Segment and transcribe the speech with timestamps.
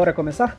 [0.00, 0.58] Bora começar?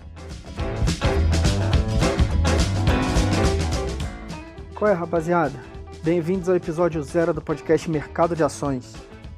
[4.75, 5.59] Qual é, rapaziada?
[6.03, 8.93] Bem-vindos ao episódio zero do podcast Mercado de Ações.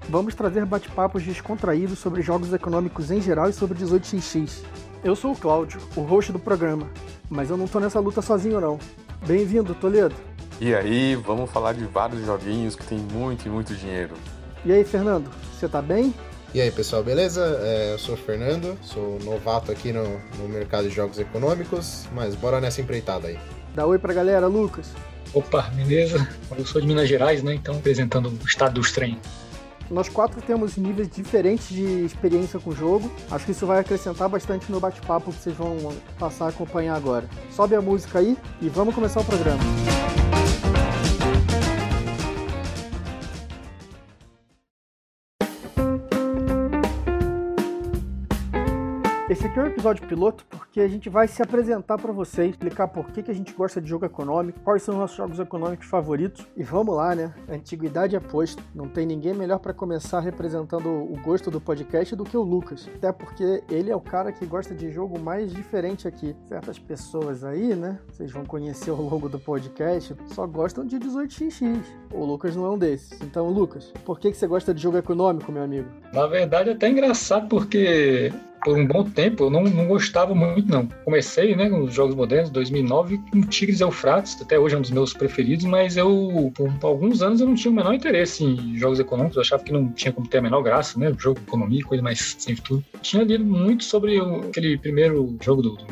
[0.10, 4.66] Vamos trazer bate-papos descontraídos sobre jogos econômicos em geral e sobre 18xx.
[5.06, 6.90] Eu sou o Cláudio, o host do programa,
[7.30, 8.78] mas eu não tô nessa luta sozinho não.
[9.26, 10.16] Bem-vindo, Toledo.
[10.60, 14.16] E aí, vamos falar de vários joguinhos que tem muito e muito dinheiro.
[14.66, 16.14] E aí, Fernando, você tá bem?
[16.54, 17.60] E aí, pessoal, beleza?
[17.64, 20.04] É, eu sou o Fernando, sou novato aqui no,
[20.38, 23.40] no mercado de jogos econômicos, mas bora nessa empreitada aí.
[23.74, 24.92] Dá oi pra galera, Lucas.
[25.34, 26.28] Opa, beleza?
[26.56, 27.56] Eu sou de Minas Gerais, né?
[27.56, 29.20] Então, apresentando o estado dos trem.
[29.90, 33.12] Nós quatro temos níveis diferentes de experiência com o jogo.
[33.32, 37.28] Acho que isso vai acrescentar bastante no bate-papo que vocês vão passar a acompanhar agora.
[37.50, 39.64] Sobe a música aí e vamos começar o programa.
[49.34, 52.88] Esse aqui é um episódio piloto porque a gente vai se apresentar para vocês, explicar
[52.88, 55.88] por que, que a gente gosta de jogo econômico, quais são os nossos jogos econômicos
[55.88, 57.34] favoritos e vamos lá, né?
[57.50, 58.62] A antiguidade é posto.
[58.76, 62.88] Não tem ninguém melhor para começar representando o gosto do podcast do que o Lucas.
[62.96, 66.36] Até porque ele é o cara que gosta de jogo mais diferente aqui.
[66.48, 67.98] Certas pessoas aí, né?
[68.12, 71.82] Vocês vão conhecer ao longo do podcast, só gostam de 18xx.
[72.14, 73.20] O Lucas não é um desses.
[73.20, 75.90] Então, Lucas, por que, que você gosta de jogo econômico, meu amigo?
[76.14, 78.32] Na verdade, é até engraçado porque
[78.64, 80.88] por um bom tempo eu não, não gostava muito, não.
[81.04, 85.14] Comecei, né, nos Jogos Modernos, 2009, com Tigres Eufrates, até hoje é um dos meus
[85.14, 89.36] preferidos, mas eu, por, alguns anos, eu não tinha o menor interesse em jogos econômicos,
[89.36, 92.36] eu achava que não tinha como ter a menor graça, né, jogo economia, coisa mais
[92.40, 92.84] sem tudo.
[93.02, 95.86] Tinha lido muito sobre o, aquele primeiro jogo do, do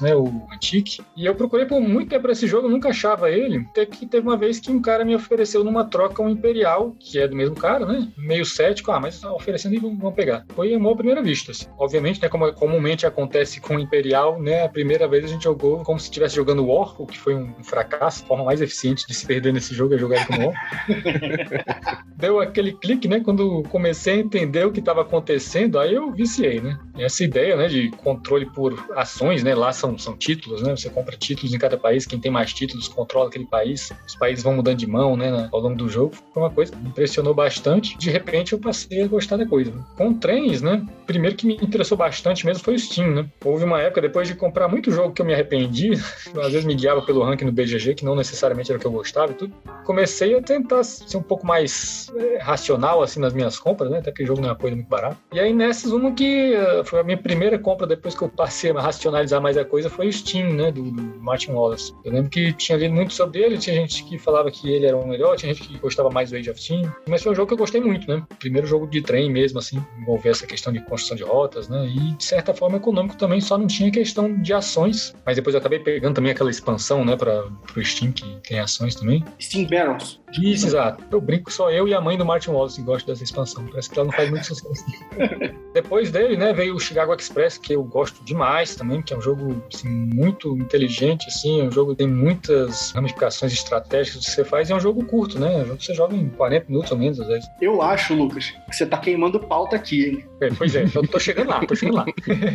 [0.00, 3.58] né, o Antique, e eu procurei por muito tempo esse jogo, eu nunca achava ele,
[3.70, 7.18] até que teve uma vez que um cara me ofereceu numa troca um Imperial, que
[7.18, 10.44] é do mesmo cara, né, meio cético, ah, mas tá oferecendo e vamos pegar.
[10.54, 11.66] Foi uma primeira vista, assim.
[11.78, 15.82] Obviamente, né, como comumente acontece com o Imperial, né, a primeira vez a gente jogou
[15.82, 19.14] como se estivesse jogando War, o que foi um fracasso, a forma mais eficiente de
[19.14, 20.54] se perder nesse jogo é jogar com War.
[22.16, 26.60] Deu aquele clique, né, quando comecei a entender o que estava acontecendo, aí eu viciei,
[26.60, 26.78] né.
[26.98, 31.16] Essa ideia, né, de controle por ações, né, lá são, são títulos, né, você compra
[31.16, 34.78] títulos em cada país, quem tem mais títulos controla aquele país, os países vão mudando
[34.78, 38.10] de mão, né, ao longo do jogo, foi uma coisa que me impressionou bastante, de
[38.10, 39.72] repente eu passei a gostar da coisa.
[39.96, 42.05] Com trens, né, primeiro que me interessou bastante
[42.44, 43.26] mesmo foi o Steam, né?
[43.44, 45.92] Houve uma época, depois de comprar muito jogo que eu me arrependi,
[46.42, 48.92] às vezes me guiava pelo ranking no BGG, que não necessariamente era o que eu
[48.92, 53.58] gostava e tudo, comecei a tentar ser um pouco mais é, racional, assim, nas minhas
[53.58, 53.98] compras, né?
[53.98, 55.16] Até que o jogo não é uma coisa muito barata.
[55.32, 58.70] E aí, nessas, uma que uh, foi a minha primeira compra depois que eu passei
[58.70, 60.70] a racionalizar mais a coisa foi o Steam, né?
[60.70, 61.92] Do, do Martin Wallace.
[62.04, 64.96] Eu lembro que tinha lido muito sobre ele, tinha gente que falava que ele era
[64.96, 67.48] o melhor, tinha gente que gostava mais do Age of Steam, mas foi um jogo
[67.48, 68.22] que eu gostei muito, né?
[68.38, 71.86] Primeiro jogo de trem mesmo, assim, envolver essa questão de construção de rotas, né?
[71.86, 75.14] E, de certa forma, econômico também, só não tinha questão de ações.
[75.24, 77.46] Mas depois eu acabei pegando também aquela expansão, né, para
[77.76, 79.24] o Steam, que tem ações também.
[79.40, 80.20] Steam Barrels.
[80.32, 81.02] Isso, exato.
[81.10, 83.66] Eu brinco, só eu e a mãe do Martin Wallace gostam dessa expansão.
[83.66, 84.84] Parece que ela não faz muito sucesso.
[85.72, 89.20] depois dele, né, veio o Chicago Express, que eu gosto demais também, que é um
[89.20, 94.44] jogo assim, muito inteligente, assim, é um jogo que tem muitas ramificações estratégicas que você
[94.44, 95.54] faz, e é um jogo curto, né?
[95.54, 97.48] É um jogo que você joga em 40 minutos ou menos, às vezes.
[97.60, 100.24] Eu acho, Lucas, que você tá queimando pauta aqui, hein?
[100.40, 102.06] É, pois é, eu tô chegando lá, tô chegando lá.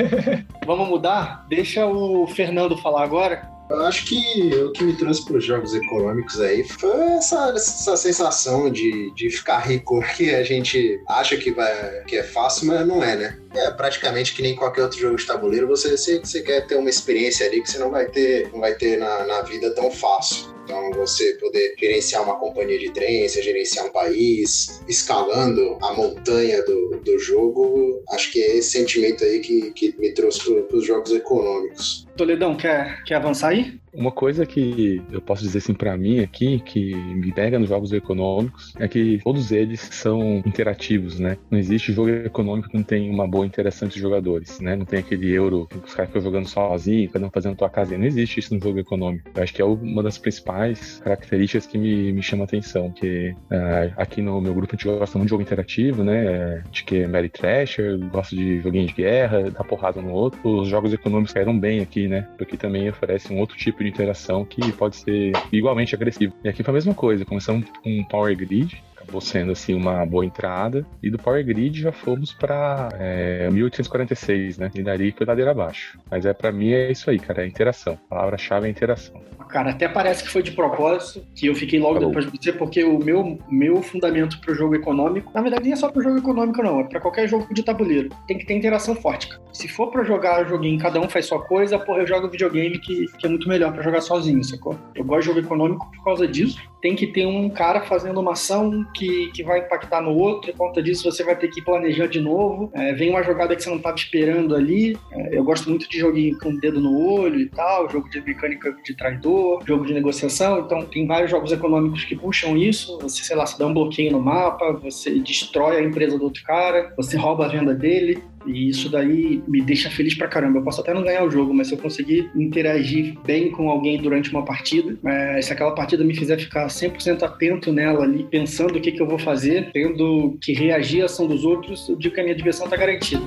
[0.65, 1.45] Vamos mudar?
[1.49, 3.49] Deixa o Fernando falar agora.
[3.71, 7.95] Eu acho que o que me trouxe para os jogos econômicos aí foi essa, essa
[7.95, 12.85] sensação de, de ficar rico, que a gente acha que, vai, que é fácil, mas
[12.85, 13.39] não é, né?
[13.53, 16.89] É praticamente que nem qualquer outro jogo de tabuleiro, você, você, você quer ter uma
[16.89, 20.53] experiência ali que você não vai ter, não vai ter na, na vida tão fácil.
[20.71, 26.63] Então, você poder gerenciar uma companhia de trem, você gerenciar um país, escalando a montanha
[26.63, 30.85] do, do jogo, acho que é esse sentimento aí que, que me trouxe para os
[30.85, 32.07] jogos econômicos.
[32.15, 33.80] Toledão, quer, quer avançar aí?
[33.93, 37.91] Uma coisa que eu posso dizer assim para mim aqui, que me pega nos jogos
[37.91, 41.37] econômicos, é que todos eles são interativos, né?
[41.49, 44.75] Não existe jogo econômico que não tem uma boa interação entre os jogadores, né?
[44.75, 47.99] Não tem aquele euro que os caras ficam jogando sozinho, cada um fazendo tua casinha.
[47.99, 49.29] Não existe isso no jogo econômico.
[49.35, 53.35] Eu acho que é uma das principais características que me, me chama a atenção, que
[53.51, 56.63] uh, aqui no meu grupo a gente gosta muito de jogo interativo, né?
[56.71, 60.39] De que é Mary Thrasher, gosto de joguinho de guerra, dar porrada no outro.
[60.43, 62.27] Os jogos econômicos caíram bem aqui, né?
[62.37, 66.33] Porque também oferece um outro tipo de interação que pode ser igualmente agressivo.
[66.43, 68.81] E aqui foi a mesma coisa, começamos com um Power Grid,
[69.11, 70.85] acabou sendo assim uma boa entrada.
[71.03, 74.71] E do Power Grid já fomos para é, 1846, né?
[74.73, 75.99] E dali foi ladeira abaixo.
[76.09, 77.99] Mas é para mim é isso aí, cara, é interação.
[78.05, 79.21] A palavra-chave é interação.
[79.49, 82.85] Cara, até parece que foi de propósito, que eu fiquei logo depois de você, porque
[82.85, 86.63] o meu, meu fundamento pro jogo econômico, na verdade nem é só pro jogo econômico
[86.63, 88.09] não, é para qualquer jogo de tabuleiro.
[88.27, 89.27] Tem que ter interação forte.
[89.27, 89.41] Cara.
[89.51, 93.07] Se for para jogar joguinho, cada um faz sua coisa, porra, eu jogo videogame que,
[93.17, 94.77] que é muito melhor para jogar sozinho, sacou?
[94.95, 96.57] Eu gosto de jogo econômico por causa disso.
[96.81, 99.00] Tem que ter um cara fazendo uma ação que,
[99.33, 102.71] que vai impactar no outro, por conta disso você vai ter que planejar de novo.
[102.73, 104.97] É, vem uma jogada que você não estava esperando ali.
[105.11, 108.21] É, eu gosto muito de joguinho com o dedo no olho e tal, jogo de
[108.21, 110.59] mecânica de traidor, jogo de negociação.
[110.59, 112.97] Então tem vários jogos econômicos que puxam isso.
[112.99, 116.43] Você, sei lá, você dá um bloqueio no mapa, você destrói a empresa do outro
[116.43, 118.21] cara, você rouba a venda dele.
[118.45, 120.59] E isso daí me deixa feliz pra caramba.
[120.59, 124.01] Eu posso até não ganhar o jogo, mas se eu conseguir interagir bem com alguém
[124.01, 128.77] durante uma partida, é, se aquela partida me fizer ficar 100% atento nela ali, pensando
[128.77, 132.13] o que, que eu vou fazer, tendo que reagir à ação dos outros, eu digo
[132.13, 133.21] que a minha diversão tá garantida.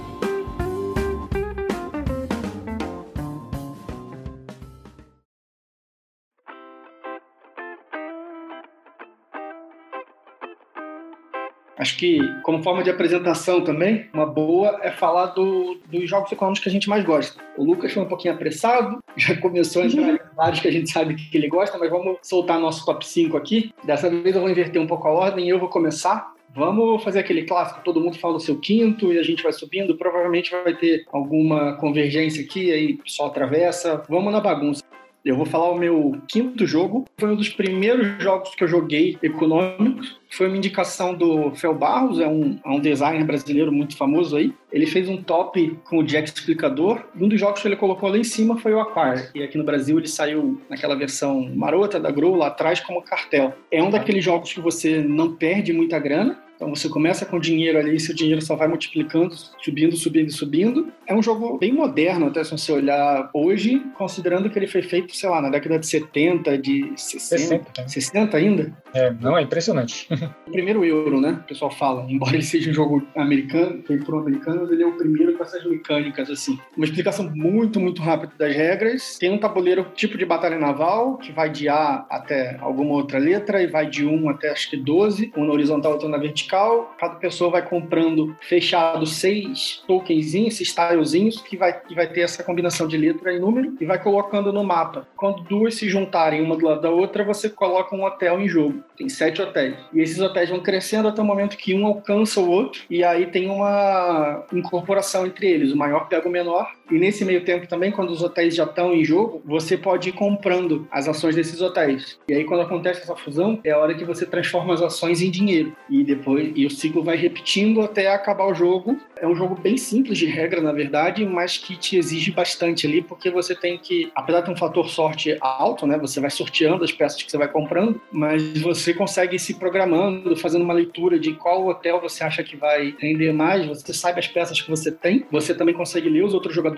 [11.84, 16.62] Acho que, como forma de apresentação também, uma boa é falar do, dos jogos econômicos
[16.62, 17.38] que a gente mais gosta.
[17.58, 20.90] O Lucas foi um pouquinho apressado, já começou a entrar em vários que a gente
[20.90, 23.70] sabe que ele gosta, mas vamos soltar nosso top 5 aqui.
[23.84, 26.32] Dessa vez eu vou inverter um pouco a ordem e eu vou começar.
[26.54, 29.94] Vamos fazer aquele clássico, todo mundo fala o seu quinto e a gente vai subindo.
[29.94, 34.02] Provavelmente vai ter alguma convergência aqui, aí só atravessa.
[34.08, 34.82] Vamos na bagunça.
[35.24, 37.06] Eu vou falar o meu quinto jogo.
[37.18, 40.20] Foi um dos primeiros jogos que eu joguei econômicos.
[40.30, 44.52] Foi uma indicação do Fel Barros, é um, é um designer brasileiro muito famoso aí.
[44.70, 47.04] Ele fez um top com o Jack Explicador.
[47.18, 49.28] Um dos jogos que ele colocou lá em cima foi o Aquire.
[49.34, 53.54] E aqui no Brasil ele saiu naquela versão marota da Grow lá atrás como cartel.
[53.70, 56.43] É um daqueles jogos que você não perde muita grana.
[56.54, 60.92] Então você começa com dinheiro ali, e seu dinheiro só vai multiplicando, subindo, subindo, subindo.
[61.06, 65.14] É um jogo bem moderno, até se você olhar hoje, considerando que ele foi feito,
[65.14, 68.72] sei lá, na década de 70, de 60, 60, 60 ainda.
[68.94, 70.08] É, não, é impressionante.
[70.46, 71.40] o primeiro euro, né?
[71.44, 74.96] O pessoal fala, embora ele seja um jogo americano, feito por americanos, ele é o
[74.96, 76.58] primeiro com essas mecânicas, assim.
[76.76, 79.18] Uma explicação muito, muito rápida das regras.
[79.18, 83.62] Tem um tabuleiro tipo de batalha naval, que vai de A até alguma outra letra,
[83.62, 86.43] e vai de 1 até acho que 12, um na horizontal, outro na vertical.
[86.46, 92.42] Cada pessoa vai comprando fechado seis tokenzinhos, esses tilezinhos, que vai, que vai ter essa
[92.42, 95.06] combinação de letra e número, e vai colocando no mapa.
[95.16, 98.82] Quando duas se juntarem uma do lado da outra, você coloca um hotel em jogo.
[98.96, 99.76] Tem sete hotéis.
[99.92, 103.26] E esses hotéis vão crescendo até o momento que um alcança o outro, e aí
[103.26, 105.72] tem uma incorporação entre eles.
[105.72, 108.92] O maior pega o menor, e nesse meio tempo também, quando os hotéis já estão
[108.92, 112.18] em jogo, você pode ir comprando as ações desses hotéis.
[112.28, 115.30] E aí, quando acontece essa fusão, é a hora que você transforma as ações em
[115.30, 115.74] dinheiro.
[115.88, 118.98] E depois e o ciclo vai repetindo até acabar o jogo.
[119.16, 123.00] É um jogo bem simples de regra, na verdade, mas que te exige bastante ali,
[123.00, 125.98] porque você tem que, apesar de ter um fator sorte alto, né?
[125.98, 130.36] Você vai sorteando as peças que você vai comprando, mas você consegue ir se programando,
[130.36, 134.28] fazendo uma leitura de qual hotel você acha que vai render mais, você sabe as
[134.28, 136.73] peças que você tem, você também consegue ler os outros jogadores,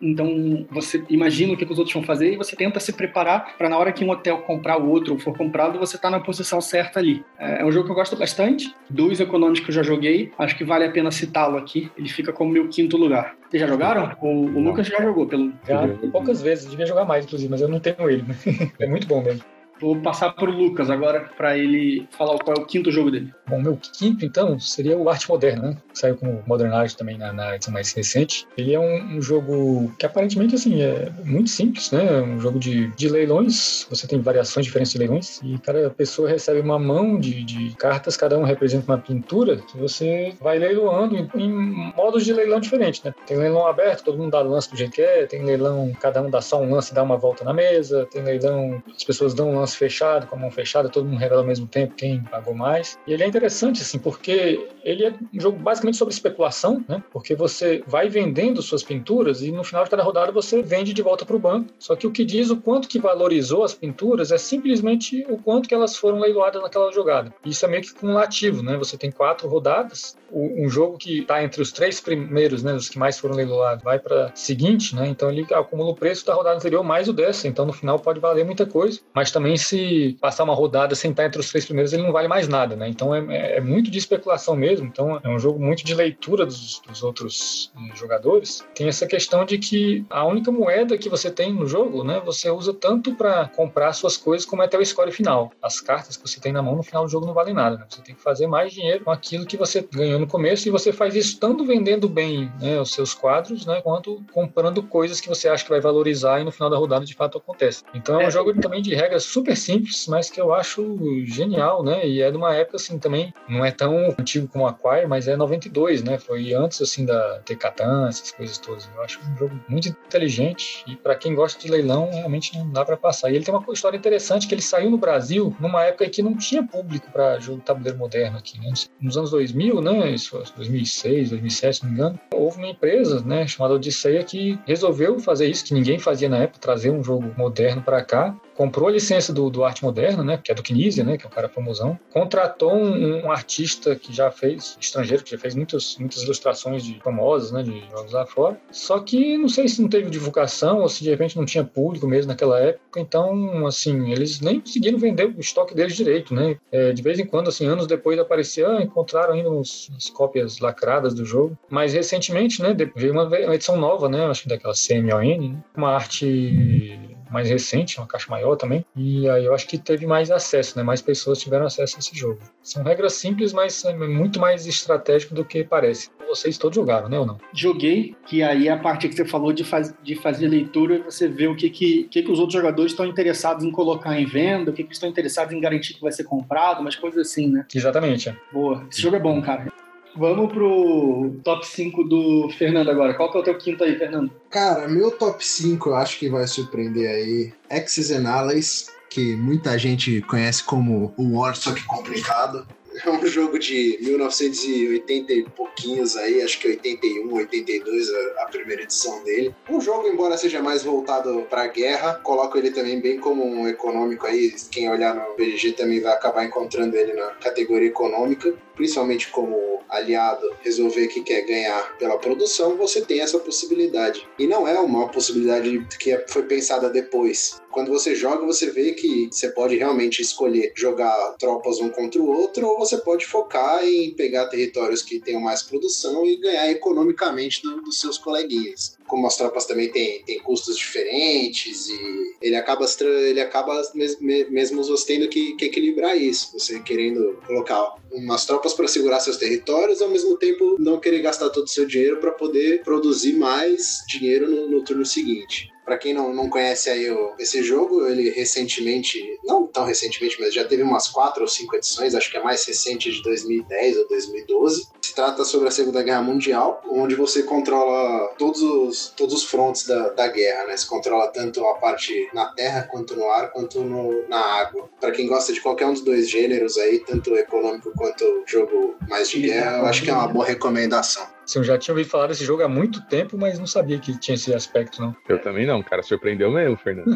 [0.00, 3.68] então você imagina o que os outros vão fazer e você tenta se preparar para
[3.68, 6.60] na hora que um hotel comprar o outro ou for comprado, você tá na posição
[6.60, 7.24] certa ali.
[7.38, 10.64] É um jogo que eu gosto bastante, dois econômicos que eu já joguei, acho que
[10.64, 13.36] vale a pena citá-lo aqui, ele fica como meu quinto lugar.
[13.48, 14.16] Vocês já jogaram?
[14.20, 15.52] O, o Lucas já jogou, pelo.
[15.66, 18.24] Já, poucas vezes, devia jogar mais, inclusive, mas eu não tenho ele.
[18.78, 19.42] é muito bom mesmo.
[19.80, 23.32] Vou passar para o Lucas agora para ele falar qual é o quinto jogo dele.
[23.48, 25.76] Bom, meu quinto, então, seria o Arte Moderna, né?
[25.92, 28.46] Saiu como Modern Art também na, na edição mais recente.
[28.56, 32.20] Ele é um, um, jogo que aparentemente, assim, é muito simples, né?
[32.22, 33.86] Um jogo de, de leilões.
[33.90, 38.16] Você tem variações diferentes de leilões e cada pessoa recebe uma mão de, de cartas,
[38.16, 41.50] cada um representa uma pintura que você vai leiloando em, em
[41.96, 43.12] modos de leilão diferentes, né?
[43.26, 45.26] Tem leilão aberto, todo mundo dá lance do jeito que quer.
[45.26, 48.06] Tem leilão, cada um dá só um lance e dá uma volta na mesa.
[48.10, 51.40] Tem leilão, as pessoas dão um lance fechado, com a mão fechada, todo mundo revela
[51.40, 52.98] ao mesmo tempo quem pagou mais.
[53.06, 57.02] E ele é interessante, assim, porque ele é um jogo basicamente sobre especulação, né?
[57.12, 61.02] Porque você vai vendendo suas pinturas e no final de cada rodada você vende de
[61.02, 61.70] volta para o banco.
[61.78, 65.68] Só que o que diz o quanto que valorizou as pinturas é simplesmente o quanto
[65.68, 67.32] que elas foram leiloadas naquela jogada.
[67.44, 68.76] Isso é meio que cumulativo, né?
[68.76, 72.74] Você tem quatro rodadas, um jogo que está entre os três primeiros, né?
[72.74, 75.08] Os que mais foram leiloados, vai para seguinte, né?
[75.08, 77.48] Então ele acumula o preço da rodada anterior mais o dessa.
[77.48, 81.26] Então no final pode valer muita coisa, mas também se passar uma rodada sem estar
[81.26, 82.88] entre os três primeiros, ele não vale mais nada, né?
[82.88, 84.86] Então é, é muito de especulação mesmo.
[84.86, 88.64] Então é um jogo muito de leitura dos, dos outros eh, jogadores.
[88.74, 92.20] Tem essa questão de que a única moeda que você tem no jogo, né?
[92.24, 95.52] Você usa tanto para comprar suas coisas como até o score final.
[95.62, 97.86] As cartas que você tem na mão no final do jogo não valem nada, né?
[97.88, 100.92] Você tem que fazer mais dinheiro com aquilo que você ganhou no começo e você
[100.92, 103.80] faz isso tanto vendendo bem né, os seus quadros, né?
[103.82, 107.14] Quanto comprando coisas que você acha que vai valorizar e no final da rodada de
[107.14, 107.82] fato acontece.
[107.94, 108.30] Então é um é.
[108.30, 112.06] jogo também de regras super simples, mas que eu acho genial, né?
[112.06, 115.36] E é de uma época assim também, não é tão antigo como Aquire, mas é
[115.36, 116.18] 92, né?
[116.18, 118.88] Foi antes assim da Tecatan, essas coisas todas.
[118.94, 122.84] Eu acho um jogo muito inteligente e para quem gosta de leilão, realmente não dá
[122.84, 123.30] para passar.
[123.30, 126.22] E ele tem uma história interessante que ele saiu no Brasil numa época em que
[126.22, 128.72] não tinha público para jogo tabuleiro moderno aqui, né?
[129.00, 130.10] Nos anos 2000, né?
[130.10, 135.18] Isso, 2006, 2007, se não me engano, houve uma empresa, né, chamada Odisseia que resolveu
[135.18, 138.92] fazer isso que ninguém fazia na época, trazer um jogo moderno para cá comprou a
[138.92, 141.48] licença do, do Arte Moderno, né, que é do Kinesia, né, que é um cara
[141.48, 146.84] famosão, contratou um, um, artista que já fez, estrangeiro, que já fez muitas, muitas ilustrações
[146.84, 150.82] de famosas, né, de jogos lá fora, só que não sei se não teve divulgação
[150.82, 154.98] ou se de repente não tinha público mesmo naquela época, então, assim, eles nem conseguiram
[154.98, 158.68] vender o estoque deles direito, né, é, de vez em quando, assim, anos depois aparecia,
[158.68, 163.54] ah, encontraram ainda uns, umas cópias lacradas do jogo, mas recentemente, né, veio uma, uma
[163.54, 168.56] edição nova, né, acho que daquela CMON, né, uma arte mais recente, uma caixa maior
[168.56, 168.84] também.
[168.96, 170.82] E aí eu acho que teve mais acesso, né?
[170.82, 172.40] Mais pessoas tiveram acesso a esse jogo.
[172.62, 176.10] São regras simples, mas é muito mais estratégico do que parece.
[176.28, 177.38] Vocês todos jogaram, né ou não?
[177.52, 181.48] Joguei, que aí a parte que você falou de, faz, de fazer leitura, você vê
[181.48, 184.74] o que, que, que, que os outros jogadores estão interessados em colocar em venda, o
[184.74, 187.66] que, que estão interessados em garantir que vai ser comprado, umas coisas assim, né?
[187.74, 188.28] Exatamente.
[188.28, 188.36] É.
[188.52, 188.86] Boa.
[188.90, 189.72] Esse jogo é bom, cara.
[190.16, 193.14] Vamos pro top 5 do Fernando agora.
[193.14, 194.30] Qual que é o teu quinto aí, Fernando?
[194.50, 197.52] Cara, meu top 5 eu acho que vai surpreender aí.
[197.70, 202.66] Exes and Allies, que muita gente conhece como o War, só que complicado.
[203.04, 208.82] É um jogo de 1980 e pouquinhos aí, acho que 81, 82 a, a primeira
[208.82, 209.54] edição dele.
[209.70, 214.26] Um jogo, embora seja mais voltado para guerra, coloco ele também bem como um econômico
[214.26, 214.54] aí.
[214.70, 220.56] Quem olhar no BGG também vai acabar encontrando ele na categoria econômica, principalmente como aliado
[220.62, 224.26] resolver que quer ganhar pela produção, você tem essa possibilidade.
[224.38, 227.60] E não é uma possibilidade que foi pensada depois.
[227.70, 232.30] Quando você joga, você vê que você pode realmente escolher jogar tropas um contra o
[232.30, 237.62] outro, ou você pode focar em pegar territórios que tenham mais produção e ganhar economicamente
[237.62, 238.98] do, dos seus coleguinhas.
[239.10, 244.84] Como as tropas também têm, têm custos diferentes e ele acaba, ele acaba mesmo, mesmo
[244.84, 246.52] você tendo que, que equilibrar isso.
[246.56, 251.50] Você querendo colocar umas tropas para segurar seus territórios, ao mesmo tempo não querer gastar
[251.50, 255.68] todo o seu dinheiro para poder produzir mais dinheiro no, no turno seguinte.
[255.90, 260.54] Para quem não, não conhece aí o, esse jogo, ele recentemente, não tão recentemente, mas
[260.54, 264.06] já teve umas quatro ou cinco edições, acho que é mais recente de 2010 ou
[264.06, 264.88] 2012.
[265.02, 269.84] Se trata sobre a Segunda Guerra Mundial, onde você controla todos os, todos os frontes
[269.84, 270.76] da, da guerra, né?
[270.76, 274.88] Você controla tanto a parte na terra, quanto no ar, quanto no, na água.
[275.00, 279.28] Para quem gosta de qualquer um dos dois gêneros aí, tanto econômico quanto jogo mais
[279.28, 281.26] de guerra, eu acho que é uma boa recomendação.
[281.50, 284.16] Assim, eu já tinha ouvido falar desse jogo há muito tempo, mas não sabia que
[284.16, 285.16] tinha esse aspecto, não.
[285.28, 286.00] Eu também não, cara.
[286.00, 287.10] Surpreendeu mesmo, Fernando.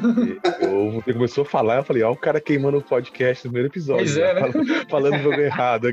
[0.61, 3.73] eu, você começou a falar, eu falei, ó, o cara queimando o podcast no primeiro
[3.73, 4.05] episódio.
[4.05, 4.41] Pois é, né?
[4.41, 5.93] Falando, falando jogo errado.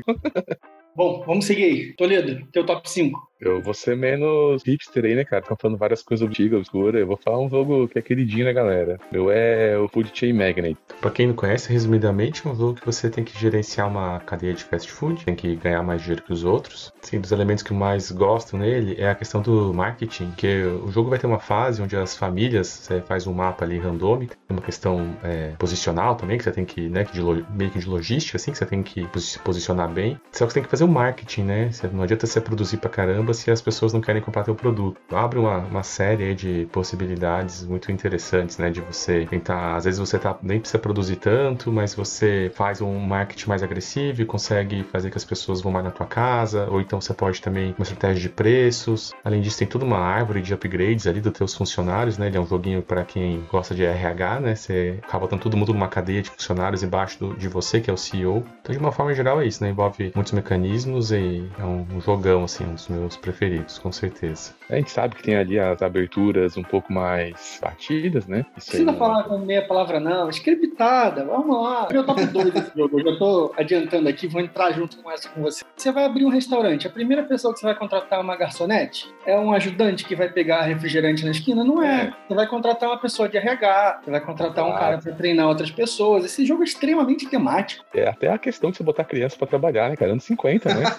[0.96, 1.92] Bom, vamos seguir aí.
[1.94, 3.31] Toledo, teu top 5.
[3.44, 5.42] Eu vou ser menos hipster aí, né, cara?
[5.42, 7.00] Estão falando várias coisas antigas, obscuras.
[7.00, 9.00] Eu vou falar um jogo que é queridinho, né, galera?
[9.10, 10.78] Meu é o Food Chain Magnet.
[11.00, 14.54] Pra quem não conhece, resumidamente, é um jogo que você tem que gerenciar uma cadeia
[14.54, 16.92] de fast food, tem que ganhar mais dinheiro que os outros.
[17.02, 20.92] Sim, dos elementos que eu mais gosto nele é a questão do marketing, que o
[20.92, 24.56] jogo vai ter uma fase onde as famílias, você faz um mapa ali randômico, tem
[24.56, 27.88] uma questão é, posicional também, que você tem que, né, que de, meio que de
[27.88, 30.20] logística, assim, que você tem que se posicionar bem.
[30.30, 31.70] Só que você tem que fazer o marketing, né?
[31.92, 35.00] Não adianta você produzir pra caramba se as pessoas não querem comprar teu produto.
[35.10, 38.70] Abre uma, uma série de possibilidades muito interessantes, né?
[38.70, 42.98] De você tentar, às vezes você tá, nem precisa produzir tanto, mas você faz um
[42.98, 46.80] marketing mais agressivo e consegue fazer que as pessoas vão mais na tua casa, ou
[46.80, 49.12] então você pode também uma estratégia de preços.
[49.24, 52.26] Além disso, tem toda uma árvore de upgrades ali dos teus funcionários, né?
[52.26, 54.54] Ele é um joguinho para quem gosta de RH, né?
[54.54, 57.92] Você acaba botando todo mundo numa cadeia de funcionários embaixo do, de você, que é
[57.92, 58.44] o CEO.
[58.60, 59.70] Então, de uma forma geral, é isso, né?
[59.70, 64.52] Envolve muitos mecanismos e é um, jogão, assim, um dos meus preferidos, com certeza.
[64.68, 68.44] A gente sabe que tem ali as aberturas um pouco mais batidas, né?
[68.56, 68.98] Isso Precisa aí...
[68.98, 70.28] falar com meia palavra, não.
[70.28, 71.88] Scriptada, vamos lá.
[71.90, 72.98] Eu top 2 desse jogo.
[72.98, 75.64] Eu já tô adiantando aqui, vou entrar junto com essa com você.
[75.76, 76.86] Você vai abrir um restaurante.
[76.86, 79.12] A primeira pessoa que você vai contratar é uma garçonete?
[79.24, 81.62] É um ajudante que vai pegar refrigerante na esquina?
[81.62, 82.06] Não é.
[82.06, 82.12] é.
[82.28, 85.70] Você vai contratar uma pessoa de RH, você vai contratar um cara para treinar outras
[85.70, 86.24] pessoas.
[86.24, 87.84] Esse jogo é extremamente temático.
[87.94, 90.12] É até a questão de você botar criança para trabalhar, né, cara?
[90.12, 90.82] Anos 50, né?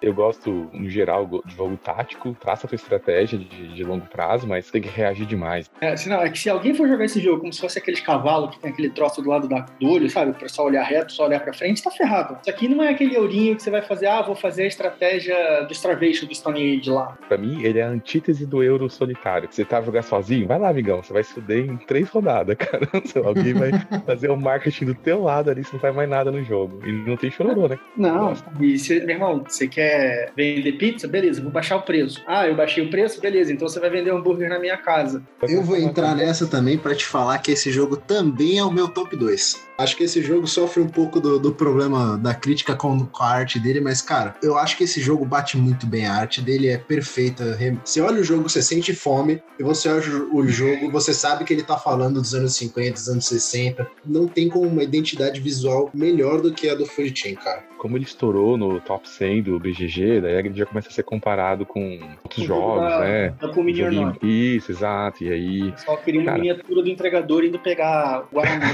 [0.00, 4.46] Eu gosto, no geral, de jogo tático, traça a sua estratégia de, de, longo prazo,
[4.46, 5.70] mas tem que reagir demais.
[5.80, 8.54] É, não, é que se alguém for jogar esse jogo como se fosse aqueles cavalos
[8.54, 10.32] que tem aquele troço do lado da, do olho, sabe?
[10.32, 12.38] Pra só olhar reto, só olhar pra frente, tá ferrado.
[12.40, 15.64] Isso aqui não é aquele ourinho que você vai fazer, ah, vou fazer a estratégia
[15.64, 17.16] do Starvation do Stone Age lá.
[17.28, 19.48] Pra mim, ele é a antítese do euro solitário.
[19.50, 22.88] Você tá jogar sozinho, vai lá, amigão, você vai se fuder em três rodadas, cara.
[23.24, 23.70] Alguém vai
[24.06, 26.80] fazer o marketing do teu lado ali, você não faz mais nada no jogo.
[26.86, 27.78] E não tem chororô, né?
[27.96, 31.06] Não, e se, meu irmão, você quer vender pizza?
[31.08, 32.22] Beleza, vou baixar o preço.
[32.26, 33.20] Ah, eu baixei o preço?
[33.20, 35.22] Beleza, então você vai vender hambúrguer na minha casa.
[35.42, 38.88] Eu vou entrar nessa também para te falar que esse jogo também é o meu
[38.88, 39.71] top 2.
[39.82, 43.28] Acho que esse jogo sofre um pouco do, do problema da crítica com, com, a
[43.28, 46.06] arte dele, mas, cara, eu acho que esse jogo bate muito bem.
[46.06, 47.58] A arte dele é perfeita.
[47.84, 51.52] Você olha o jogo, você sente fome, e você olha o jogo, você sabe que
[51.52, 53.86] ele tá falando dos anos 50, dos anos 60.
[54.06, 58.04] Não tem como uma identidade visual melhor do que a do Furitin, cara como ele
[58.04, 62.46] estourou no top 100 do BGG, daí ele já começa a ser comparado com outros
[62.46, 63.34] jogos, da, né?
[63.40, 64.16] Da Joguinho...
[64.22, 65.24] Isso, exato.
[65.24, 65.74] E aí.
[65.78, 68.68] Só queria uma miniatura do entregador indo pegar o Guaraná.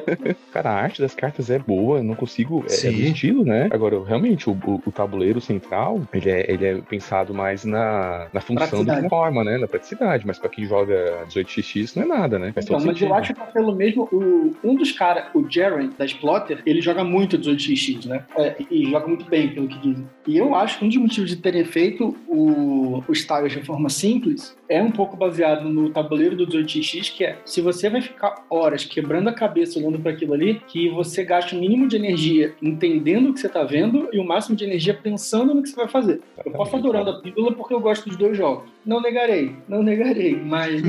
[0.54, 2.64] cara, a arte das cartas é boa, não consigo.
[2.70, 3.68] É, é do estilo, né?
[3.72, 8.40] Agora, realmente, o, o, o, tabuleiro central, ele é, ele é pensado mais na, na
[8.40, 9.58] função da forma, né?
[9.58, 10.24] Na praticidade.
[10.24, 12.52] Mas pra quem joga 18x, não é nada, né?
[12.52, 13.08] Faz então, mas sentido.
[13.08, 14.08] eu acho que é pelo mesmo.
[14.12, 18.24] O, um dos caras, o Jaren, da Splotter, ele joga muito 18x, né?
[18.36, 20.08] É, e joga muito bem, pelo que dizem.
[20.24, 23.88] E eu acho que um dos motivos de terem feito o, o Styles de forma
[23.88, 28.44] simples é um pouco baseado no tabuleiro do 18x, que é se você vai ficar
[28.48, 32.54] horas quebrando a cabeça olhando para aquilo ali, que você gaste o mínimo de energia
[32.62, 35.76] entendendo o que você está vendo e o máximo de energia pensando no que você
[35.76, 36.20] vai fazer.
[36.44, 38.68] Eu posso adorando a pílula porque eu gosto dos dois jogos.
[38.84, 40.82] Não negarei, não negarei, mas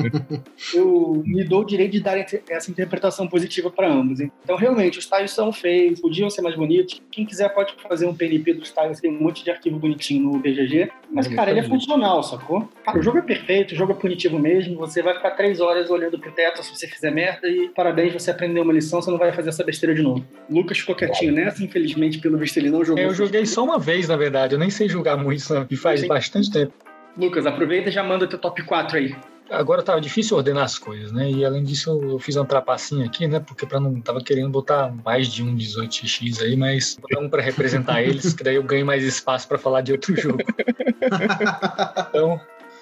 [0.72, 4.20] eu me dou o direito de dar essa interpretação positiva para ambos.
[4.20, 7.02] Então, realmente, os tiles são feios, podiam ser mais bonitos.
[7.10, 10.38] Quem quiser pode fazer um PNP dos tiles, tem um monte de arquivo bonitinho no
[10.38, 10.90] BGG.
[11.10, 12.68] Mas, cara, ele é funcional, sacou?
[12.98, 14.76] O jogo é perfeito, o jogo é punitivo mesmo.
[14.78, 18.32] Você vai ficar três horas olhando pro teto se você fizer merda e parabéns, você
[18.32, 20.26] aprendeu uma lição, você não vai fazer essa besteira de novo.
[20.50, 23.00] Lucas ficou quietinho nessa, infelizmente, pelo visto ele não jogou.
[23.00, 26.50] Eu joguei só uma vez, na verdade, eu nem sei jogar muito, e faz bastante
[26.50, 26.72] tempo.
[27.16, 29.14] Lucas, aproveita e já manda o teu top 4 aí.
[29.48, 31.30] Agora tava difícil ordenar as coisas, né?
[31.30, 33.38] E além disso, eu fiz uma trapacinha aqui, né?
[33.38, 37.42] Porque para não tava querendo botar mais de um 18x aí, mas botar um para
[37.42, 40.38] representar eles, que daí eu ganho mais espaço para falar de outro jogo.
[42.10, 42.38] então,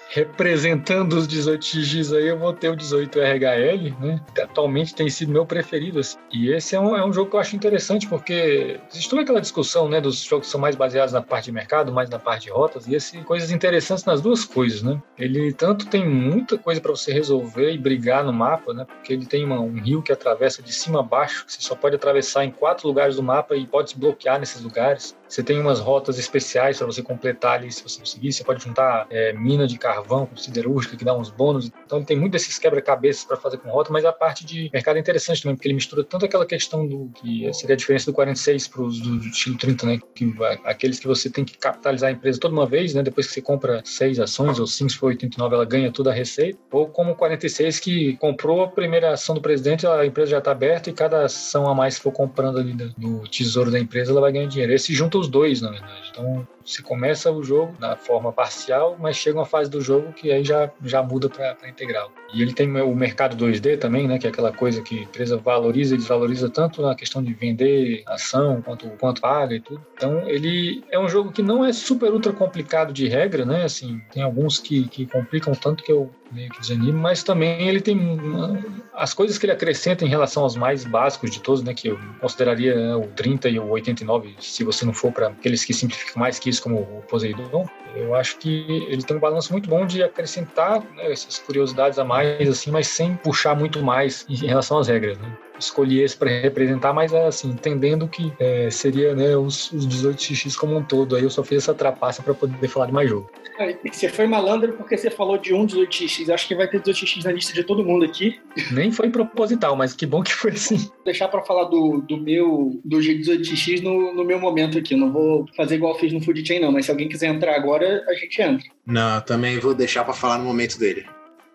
[0.09, 4.21] representando os 18X aí, eu vou ter o 18RHL, né?
[4.33, 5.99] Que atualmente tem sido meu preferido.
[5.99, 6.17] Assim.
[6.31, 9.41] E esse é um, é um jogo que eu acho interessante, porque existe toda aquela
[9.41, 12.43] discussão, né, dos jogos que são mais baseados na parte de mercado, mais na parte
[12.43, 15.01] de rotas, e esse coisas interessantes nas duas coisas, né?
[15.17, 18.85] Ele tanto tem muita coisa para você resolver e brigar no mapa, né?
[18.85, 21.75] Porque ele tem uma, um rio que atravessa de cima a baixo, que você só
[21.75, 25.17] pode atravessar em quatro lugares do mapa e pode se bloquear nesses lugares.
[25.27, 28.31] Você tem umas rotas especiais para você completar ali, se você conseguir.
[28.31, 31.71] Você pode juntar é, mina de carvão com siderúrgica, que dá uns bônus.
[31.85, 34.99] Então, tem muito desses quebra-cabeças para fazer com rota, mas a parte de mercado é
[34.99, 38.67] interessante também, porque ele mistura tanto aquela questão do que seria a diferença do 46
[38.67, 39.99] para os do estilo 30, né?
[40.15, 43.03] Que, aqueles que você tem que capitalizar a empresa toda uma vez, né?
[43.03, 46.13] Depois que você compra seis ações, ou cinco, se for 89, ela ganha toda a
[46.13, 46.59] receita.
[46.71, 50.51] Ou como o 46, que comprou a primeira ação do presidente, a empresa já está
[50.51, 54.21] aberta e cada ação a mais que for comprando ali do tesouro da empresa, ela
[54.21, 54.73] vai ganhar dinheiro.
[54.73, 56.09] Esse os dois, na verdade.
[56.11, 60.31] Então, você começa o jogo na forma parcial, mas chega uma fase do jogo que
[60.31, 62.11] aí já, já muda para integral.
[62.33, 65.37] E ele tem o mercado 2D também, né, que é aquela coisa que a empresa
[65.37, 69.81] valoriza e desvaloriza tanto na questão de vender ação quanto quanto paga e tudo.
[69.95, 73.63] Então, ele é um jogo que não é super ultra complicado de regra, né?
[73.63, 77.81] Assim, tem alguns que, que complicam tanto que eu meio que desanimo, mas também ele
[77.81, 78.59] tem uma,
[78.93, 81.99] as coisas que ele acrescenta em relação aos mais básicos de todos, né, que eu
[82.19, 86.19] consideraria né, o 30 e o 89, se você não for para aqueles que simplificam
[86.19, 87.65] mais que isso, como o Poseidon,
[87.95, 92.03] Eu acho que ele tem um balanço muito bom de acrescentar né, essas curiosidades a
[92.03, 95.17] mais, assim, mas sem puxar muito mais em relação às regras.
[95.17, 95.37] Né?
[95.59, 100.77] Escolhi esse para representar, mas assim, entendendo que é, seria né, os, os 18x como
[100.77, 101.15] um todo.
[101.15, 103.29] Aí eu só fiz essa trapaça para poder falar de mais jogo.
[103.59, 106.31] É, você foi malandro porque você falou de um 18x.
[106.31, 108.39] Acho que vai ter 18x na lista de todo mundo aqui.
[108.71, 110.77] Nem foi proposital, mas que bom que foi assim.
[110.77, 114.93] Vou deixar para falar do, do meu do G18x no, no meu momento aqui.
[114.93, 116.71] Eu não vou fazer igual eu fiz no Food Chain, não.
[116.71, 118.67] Mas se alguém quiser entrar agora, a gente entra.
[118.85, 121.05] Não, também vou deixar para falar no momento dele.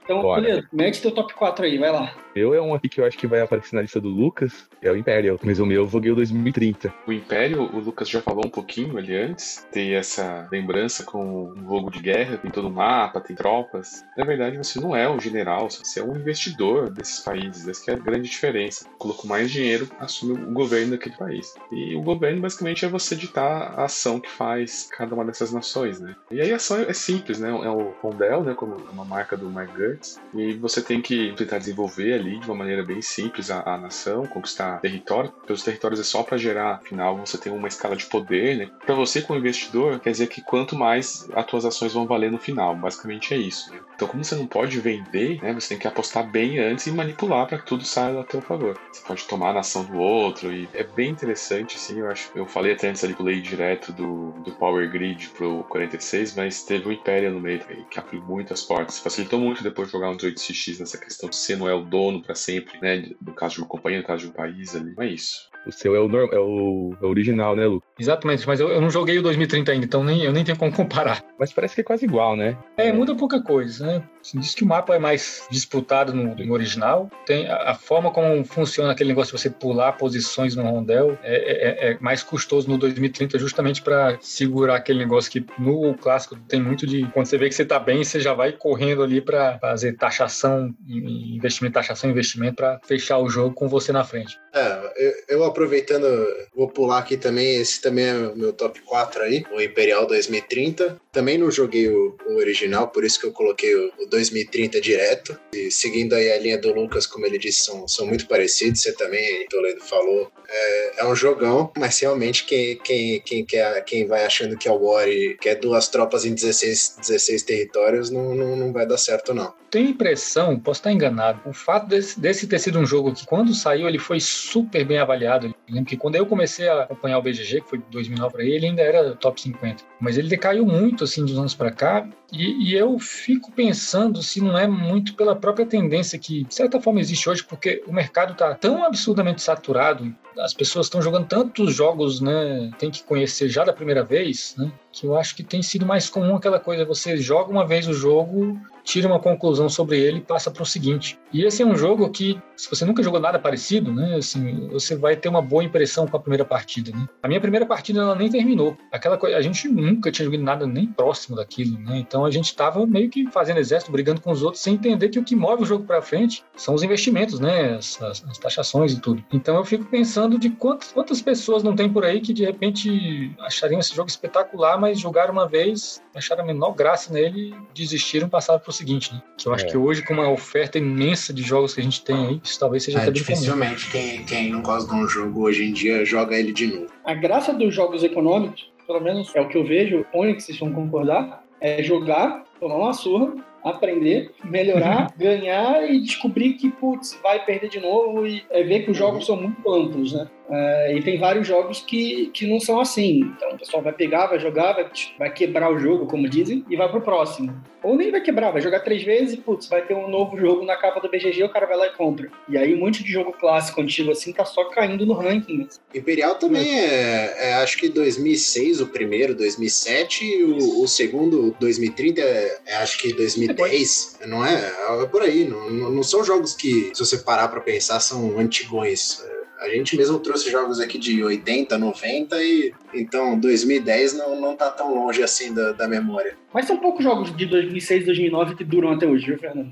[0.04, 3.04] Então, beleza, mete teu top 4 aí, vai lá meu é um aqui que eu
[3.04, 5.38] acho que vai aparecer na lista do Lucas, é o Imperial.
[5.42, 6.92] Mas o meu eu joguei o 2030.
[7.06, 9.66] O Imperial, o Lucas já falou um pouquinho ali antes.
[9.70, 14.04] Tem essa lembrança com um jogo de guerra, tem todo o mapa, tem tropas.
[14.16, 17.66] Na verdade, você não é um general, você é um investidor desses países.
[17.68, 18.86] Essa é a grande diferença.
[18.98, 21.54] Colocou mais dinheiro, assume o governo daquele país.
[21.70, 26.00] E o governo, basicamente, é você ditar a ação que faz cada uma dessas nações,
[26.00, 26.14] né?
[26.30, 27.50] E aí a ação é simples, né?
[27.50, 28.54] É o Rondel, né?
[28.54, 30.20] Como uma marca do Mark Gertz.
[30.34, 34.26] E você tem que tentar desenvolver ali de uma maneira bem simples a, a nação,
[34.26, 35.30] conquistar território.
[35.30, 38.70] Porque os territórios é só para gerar, afinal, você tem uma escala de poder, né?
[38.84, 42.38] Para você, como investidor, quer dizer que quanto mais as tuas ações vão valer no
[42.38, 42.74] final.
[42.74, 43.72] Basicamente é isso.
[43.72, 43.80] Né?
[43.94, 45.52] Então, como você não pode vender, né?
[45.52, 48.78] Você tem que apostar bem antes e manipular para que tudo saia a teu favor.
[48.90, 52.00] Você pode tomar a nação do outro e é bem interessante, sim.
[52.00, 52.30] Eu acho.
[52.34, 56.88] Eu falei até antes ali pulei direto do, do Power Grid pro 46, mas teve
[56.88, 58.98] o Império no meio que abriu muitas portas.
[58.98, 62.11] Facilitou muito depois de jogar um 18x nessa questão de você não é o dono
[62.20, 63.08] para sempre, né?
[63.20, 64.94] No caso de uma companhia, no caso de um país ali.
[64.94, 65.50] Não é isso.
[65.66, 67.82] O seu é o, é o, é o original, né, Lu?
[68.02, 70.72] Exatamente, mas eu, eu, não joguei o 2030 ainda, então nem, eu nem tenho como
[70.72, 71.24] comparar.
[71.38, 72.56] Mas parece que é quase igual, né?
[72.76, 74.02] É, muda pouca coisa, né?
[74.20, 77.08] Assim, diz que o mapa é mais disputado no, no original.
[77.24, 81.36] Tem a, a, forma como funciona aquele negócio de você pular posições no rondel é,
[81.36, 86.36] é, é, é mais custoso no 2030, justamente para segurar aquele negócio que no clássico
[86.48, 89.20] tem muito de quando você vê que você tá bem, você já vai correndo ali
[89.20, 94.38] para fazer taxação, investimento, taxação, investimento para fechar o jogo com você na frente.
[94.52, 96.06] É, eu, eu aproveitando,
[96.54, 101.00] vou pular aqui também, esse também é o meu top 4 aí, o Imperial 2030.
[101.10, 105.38] Também não joguei o, o original, por isso que eu coloquei o, o, 2030 direto.
[105.52, 108.92] E seguindo aí a linha do Lucas, como ele disse, são, são muito parecidos, você
[108.92, 110.30] também, Toledo, falou.
[110.48, 114.70] É, é um jogão, mas realmente quem, quem, quem, quer, quem vai achando que é
[114.70, 118.98] o War e quer duas tropas em 16, 16 territórios, não, não, não vai dar
[118.98, 119.61] certo não.
[119.72, 123.54] Tenho impressão, posso estar enganado, o fato desse, desse ter sido um jogo que quando
[123.54, 125.46] saiu ele foi super bem avaliado.
[125.46, 128.56] Eu lembro que quando eu comecei a acompanhar o BGG, que foi 2009 para ele,
[128.56, 129.82] ele ainda era top 50.
[129.98, 134.40] Mas ele decaiu muito assim dos anos para cá e, e, eu fico pensando se
[134.40, 138.32] não é muito pela própria tendência que, de certa forma, existe hoje, porque o mercado
[138.32, 142.70] está tão absurdamente saturado, as pessoas estão jogando tantos jogos, né?
[142.78, 144.72] Tem que conhecer já da primeira vez, né?
[144.92, 147.92] Que eu acho que tem sido mais comum aquela coisa: você joga uma vez o
[147.92, 151.18] jogo, tira uma conclusão sobre ele e passa para o seguinte.
[151.32, 154.16] E esse é um jogo que, se você nunca jogou nada parecido, né?
[154.16, 157.08] Assim, você vai ter uma boa impressão com a primeira partida, né?
[157.22, 158.76] A minha primeira partida ela nem terminou.
[158.90, 161.98] Aquela coisa, a gente nunca tinha jogado nada nem próximo daquilo, né?
[161.98, 165.08] Então então a gente estava meio que fazendo exército, brigando com os outros, sem entender
[165.08, 167.74] que o que move o jogo para frente são os investimentos, né?
[167.74, 169.24] As, as, as, taxações e tudo.
[169.32, 173.34] Então eu fico pensando de quantas, quantas pessoas não tem por aí que de repente
[173.40, 178.28] achariam esse jogo espetacular, mas jogaram uma vez, acharam a menor graça nele e desistiram
[178.28, 179.20] e passaram para o seguinte, né?
[179.36, 179.68] Que eu acho é.
[179.68, 182.84] que hoje, com uma oferta imensa de jogos que a gente tem aí, isso talvez
[182.84, 186.36] seja é, até Dificilmente quem, quem não gosta de um jogo hoje em dia joga
[186.36, 186.86] ele de novo.
[187.04, 190.58] A graça dos jogos econômicos, pelo menos é o que eu vejo, onde que vocês
[190.58, 193.32] vão concordar, é jogar, tomar uma surra,
[193.64, 198.90] aprender, melhorar, ganhar e descobrir que, putz, vai perder de novo e é ver que
[198.90, 200.28] os jogos são muito amplos, né?
[200.48, 203.20] Uh, e tem vários jogos que, que não são assim.
[203.20, 206.76] Então o pessoal vai pegar, vai jogar, vai, vai quebrar o jogo, como dizem, e
[206.76, 207.54] vai pro próximo.
[207.82, 210.64] Ou nem vai quebrar, vai jogar três vezes e, putz, vai ter um novo jogo
[210.64, 212.30] na capa do BGG, o cara vai lá e compra.
[212.48, 215.66] E aí um monte de jogo clássico, antigo assim, tá só caindo no ranking.
[215.94, 222.20] Imperial também é, é acho que 2006 o primeiro, 2007, e o, o segundo, 2030,
[222.20, 223.12] é, é acho que
[223.54, 224.72] 2010, não é?
[225.02, 229.22] É por aí, não, não são jogos que, se você parar pra pensar, são antigões.
[229.58, 234.68] A gente mesmo trouxe jogos aqui de 80, 90 e então 2010 não, não tá
[234.70, 236.36] tão longe assim da, da memória.
[236.52, 239.70] Mas são poucos jogos de 2006, 2009 que duram até hoje, viu, Fernando?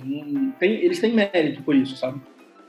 [0.61, 2.21] Tem, eles têm mérito por isso, sabe?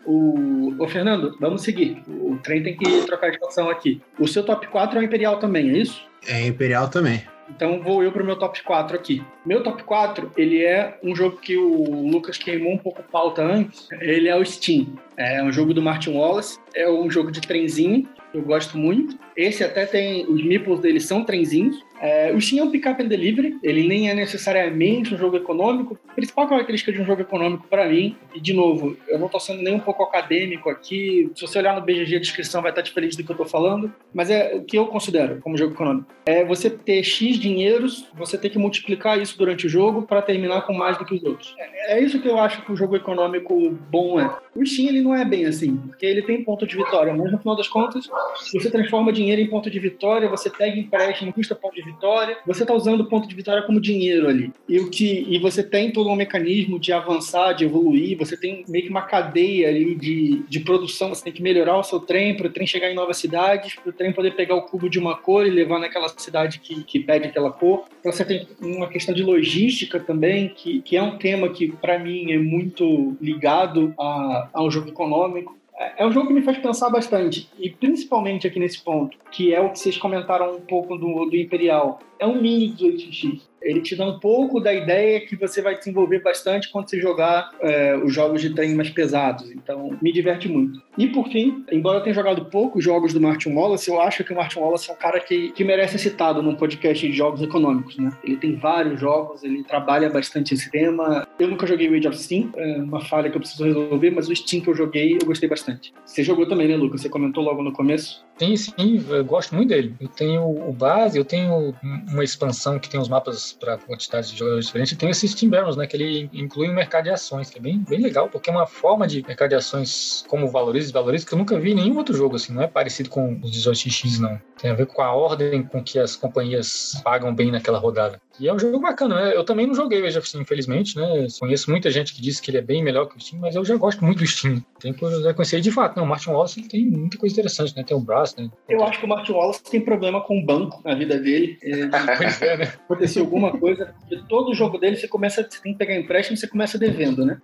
[0.04, 2.02] O, o Fernando, vamos seguir.
[2.08, 4.02] O trem tem que trocar de estação aqui.
[4.17, 6.02] O seu top 4 é o Imperial também, é isso?
[6.28, 7.21] É Imperial também.
[7.56, 9.24] Então vou eu pro meu top 4 aqui.
[9.46, 13.88] Meu top 4, ele é um jogo que o Lucas queimou um pouco pauta antes.
[14.00, 14.88] Ele é o Steam.
[15.18, 16.60] É um jogo do Martin Wallace.
[16.74, 18.08] É um jogo de trenzinho.
[18.34, 19.17] Eu gosto muito.
[19.36, 20.26] Esse até tem.
[20.26, 21.84] Os meeples dele são trenzinhos.
[22.02, 26.00] É, o Steam é um pick-up and delivery, ele nem é necessariamente um jogo econômico.
[26.10, 29.39] A principal característica de um jogo econômico para mim, e de novo, eu não estou
[29.39, 32.82] sendo nem um pouco acadêmico aqui, se você olhar no BGG a descrição vai estar
[32.82, 36.08] diferente do que eu estou falando, mas é o que eu considero como jogo econômico.
[36.26, 40.63] É você ter X dinheiros, você ter que multiplicar isso durante o jogo para terminar
[40.63, 41.54] com mais do que os outros.
[41.60, 44.36] É, é, isso que eu acho que o jogo econômico bom é.
[44.56, 47.38] O Steam ele não é bem assim, porque ele tem ponto de vitória, mas no
[47.38, 48.10] final das contas,
[48.53, 52.63] você transforma dinheiro em ponto de vitória, você pega empréstimo, custa ponto de vitória, você
[52.63, 54.51] está usando ponto de vitória como dinheiro ali.
[54.67, 58.63] E, o que, e você tem todo um mecanismo de avançar, de evoluir, você tem
[58.67, 62.36] meio que uma cadeia ali de, de produção, você tem que melhorar o seu trem
[62.36, 64.99] para o trem chegar em novas cidades, para o trem poder pegar o cubo de
[64.99, 67.86] uma cor e levar naquela cidade que, que pede aquela cor.
[67.99, 71.99] Então você tem uma questão de logística também, que, que é um tema que para
[71.99, 75.61] mim é muito ligado a, ao jogo econômico
[75.98, 79.60] é um jogo que me faz pensar bastante, e principalmente aqui nesse ponto, que é
[79.60, 82.00] o que vocês comentaram um pouco do, do Imperial.
[82.20, 83.51] É um mini 18x.
[83.62, 87.52] Ele te dá um pouco da ideia que você vai desenvolver bastante quando você jogar
[87.62, 89.50] é, os jogos de trem mais pesados.
[89.52, 90.82] Então, me diverte muito.
[90.97, 94.34] E por fim, embora eu tenha jogado poucos jogos do Martin Wallace, eu acho que
[94.34, 97.41] o Martin Wallace é um cara que, que merece ser citado num podcast de jogos
[97.41, 98.12] econômicos, né?
[98.24, 101.28] Ele tem vários jogos, ele trabalha bastante esse tema.
[101.39, 104.30] Eu nunca joguei o Age of Steam, é uma falha que eu preciso resolver, mas
[104.30, 105.93] o Steam que eu joguei, eu gostei bastante.
[106.06, 107.02] Você jogou também, né, Lucas?
[107.02, 108.24] Você comentou logo no começo.
[108.41, 109.95] Tem sim, eu gosto muito dele.
[110.01, 114.38] Eu tenho o base, eu tenho uma expansão que tem os mapas para quantidades de
[114.39, 114.93] jogadores diferentes.
[114.93, 115.86] E tem esse Steam Barrels, né?
[115.86, 118.65] Que ele inclui um mercado de ações, que é bem, bem legal, porque é uma
[118.65, 122.17] forma de mercado de ações como valoriza e que eu nunca vi em nenhum outro
[122.17, 122.51] jogo, assim.
[122.51, 124.41] Não é parecido com os 18x, não.
[124.62, 128.21] Tem a ver com a ordem com que as companhias pagam bem naquela rodada.
[128.39, 129.36] E é um jogo bacana, né?
[129.36, 131.26] Eu também não joguei o Age of Steam, infelizmente, né?
[131.39, 133.65] Conheço muita gente que diz que ele é bem melhor que o Steam, mas eu
[133.65, 134.63] já gosto muito do Steam.
[134.80, 135.97] Tem que reconhecer de fato.
[135.97, 137.84] Não, o Martin Wallace ele tem muita coisa interessante, né?
[137.84, 138.52] Tem o Brass, né?
[138.69, 141.58] Eu acho que o Martin Wallace tem problema com o banco na vida dele.
[141.63, 142.74] É, pois é, né?
[142.86, 146.39] Aconteceu alguma coisa, porque todo jogo dele você começa, você tem que pegar empréstimo e
[146.39, 147.41] você começa devendo, né?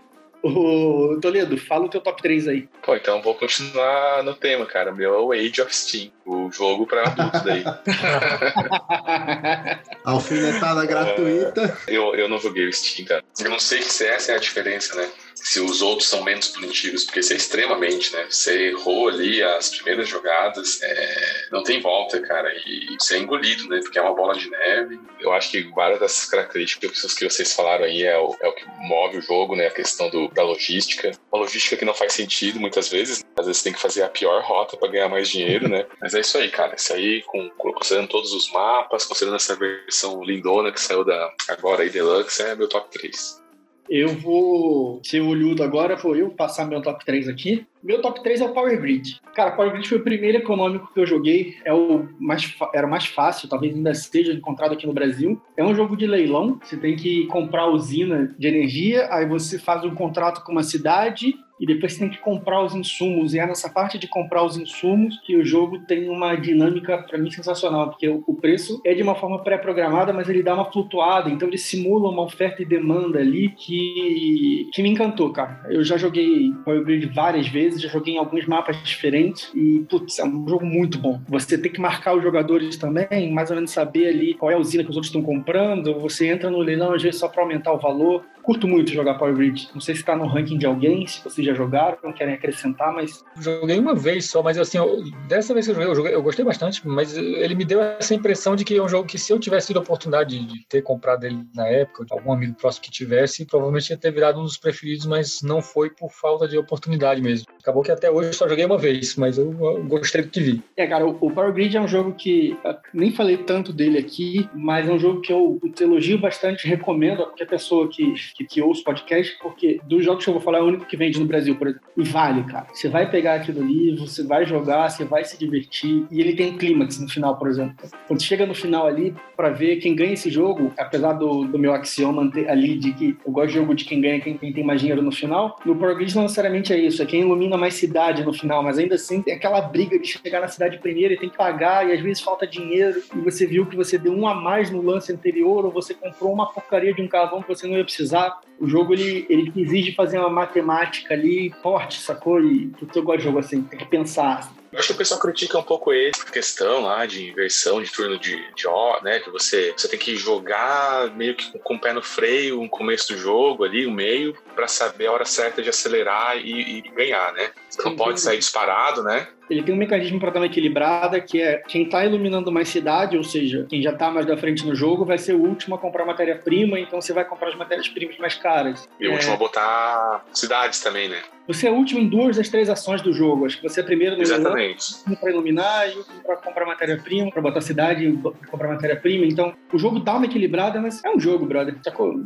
[0.47, 2.67] Ô, Toledo, fala o teu top 3 aí.
[2.83, 4.91] Pô, então vou continuar no tema, cara.
[4.91, 7.63] Meu é o Age of Steam, o jogo pra adultos daí.
[10.03, 11.77] Alfinetada gratuita.
[11.87, 13.23] Eu, eu não joguei o Steam, cara.
[13.39, 15.09] Eu não sei se essa é a diferença, né?
[15.47, 18.27] Se os outros são menos punitivos, porque você é extremamente, né?
[18.29, 23.65] Você errou ali as primeiras jogadas, é, não tem volta, cara, e você é engolido,
[23.69, 23.79] né?
[23.79, 24.99] Porque é uma bola de neve.
[25.21, 28.65] Eu acho que várias dessas características que vocês falaram aí é o, é o que
[28.89, 29.67] move o jogo, né?
[29.67, 31.11] A questão do, da logística.
[31.31, 33.23] Uma logística que não faz sentido muitas vezes.
[33.37, 35.85] Às vezes você tem que fazer a pior rota para ganhar mais dinheiro, né?
[36.01, 36.75] Mas é isso aí, cara.
[36.75, 41.83] Isso aí, com, considerando todos os mapas, considerando essa versão lindona que saiu da agora
[41.83, 43.46] aí, Deluxe, é meu top 3.
[43.89, 47.65] Eu vou ser olhudo agora, vou eu passar meu top 3 aqui.
[47.81, 49.19] Meu top 3 é o Power Grid.
[49.33, 51.55] Cara, Power Grid foi o primeiro econômico que eu joguei.
[51.63, 55.41] É o mais, era o mais fácil, talvez ainda seja encontrado aqui no Brasil.
[55.55, 56.59] É um jogo de leilão.
[56.61, 61.35] Você tem que comprar usina de energia, aí você faz um contrato com uma cidade
[61.59, 63.33] e depois você tem que comprar os insumos.
[63.33, 67.17] E é nessa parte de comprar os insumos que o jogo tem uma dinâmica, para
[67.17, 71.29] mim, sensacional, porque o preço é de uma forma pré-programada, mas ele dá uma flutuada,
[71.29, 75.65] então ele simula uma oferta e demanda ali que, que me encantou, cara.
[75.69, 80.19] Eu já joguei Power Grid várias vezes, já joguei em alguns mapas diferentes e, putz,
[80.19, 81.19] é um jogo muito bom.
[81.27, 84.59] Você tem que marcar os jogadores também, mais ou menos saber ali qual é a
[84.59, 87.73] usina que os outros estão comprando, você entra no leilão às vezes só para aumentar
[87.73, 89.67] o valor curto muito jogar Power Grid.
[89.73, 92.93] Não sei se está no ranking de alguém, se vocês já jogaram, não querem acrescentar,
[92.93, 93.25] mas.
[93.37, 96.23] Joguei uma vez só, mas assim, eu, dessa vez que eu joguei, eu joguei, eu
[96.23, 99.33] gostei bastante, mas ele me deu essa impressão de que é um jogo que se
[99.33, 102.85] eu tivesse tido a oportunidade de ter comprado ele na época, de algum amigo próximo
[102.85, 106.57] que tivesse, provavelmente ia ter virado um dos preferidos, mas não foi por falta de
[106.57, 107.47] oportunidade mesmo.
[107.61, 110.39] Acabou que até hoje eu só joguei uma vez, mas eu, eu gostei do que
[110.39, 110.63] vi.
[110.77, 112.57] É, cara, o, o Power Grid é um jogo que
[112.93, 117.23] nem falei tanto dele aqui, mas é um jogo que eu, eu elogio bastante, recomendo
[117.23, 120.59] a qualquer pessoa que que, que ouço podcast, porque dos jogos que eu vou falar
[120.59, 121.87] é o único que vende no Brasil, por exemplo.
[121.97, 122.67] E vale, cara.
[122.71, 126.05] Você vai pegar aquilo ali, você vai jogar, você vai se divertir.
[126.11, 127.75] E ele tem clímax no final, por exemplo.
[128.07, 131.73] Quando chega no final ali, para ver quem ganha esse jogo, apesar do, do meu
[131.73, 134.81] axioma ali de que eu gosto de jogo de quem ganha, quem, quem tem mais
[134.81, 137.01] dinheiro no final, no Grid não necessariamente é isso.
[137.01, 140.41] É quem ilumina mais cidade no final, mas ainda assim tem aquela briga de chegar
[140.41, 143.65] na cidade primeiro e tem que pagar, e às vezes falta dinheiro, e você viu
[143.65, 147.01] que você deu um a mais no lance anterior, ou você comprou uma porcaria de
[147.01, 148.26] um carvão que você não ia precisar
[148.59, 152.41] o jogo ele, ele exige fazer uma matemática ali forte, sacou?
[152.41, 154.51] E eu gosto de jogo assim, tem que pensar.
[154.77, 157.91] Eu acho que o pessoal critica um pouco ele, a questão lá de inversão de
[157.91, 159.19] turno de, de ó, né?
[159.19, 163.11] Que você, você tem que jogar meio que com o pé no freio no começo
[163.11, 167.33] do jogo ali, o meio, para saber a hora certa de acelerar e, e ganhar,
[167.33, 167.49] né?
[167.67, 169.27] Você não pode sair disparado, né?
[169.49, 173.17] Ele tem um mecanismo para dar uma equilibrada, que é quem está iluminando mais cidade,
[173.17, 175.79] ou seja, quem já está mais da frente no jogo, vai ser o último a
[175.79, 178.87] comprar matéria-prima, então você vai comprar as matérias-primas mais caras.
[178.99, 181.23] E o É, último a botar cidades também, né?
[181.47, 183.45] Você é o último em duas das três ações do jogo.
[183.45, 184.95] Acho que você é primeiro no Exatamente.
[185.19, 189.25] para iluminar e para comprar matéria-prima, para botar cidade e comprar matéria-prima.
[189.25, 191.75] Então, o jogo dá uma equilibrada, mas é um jogo, brother.
[191.83, 192.21] Sacou?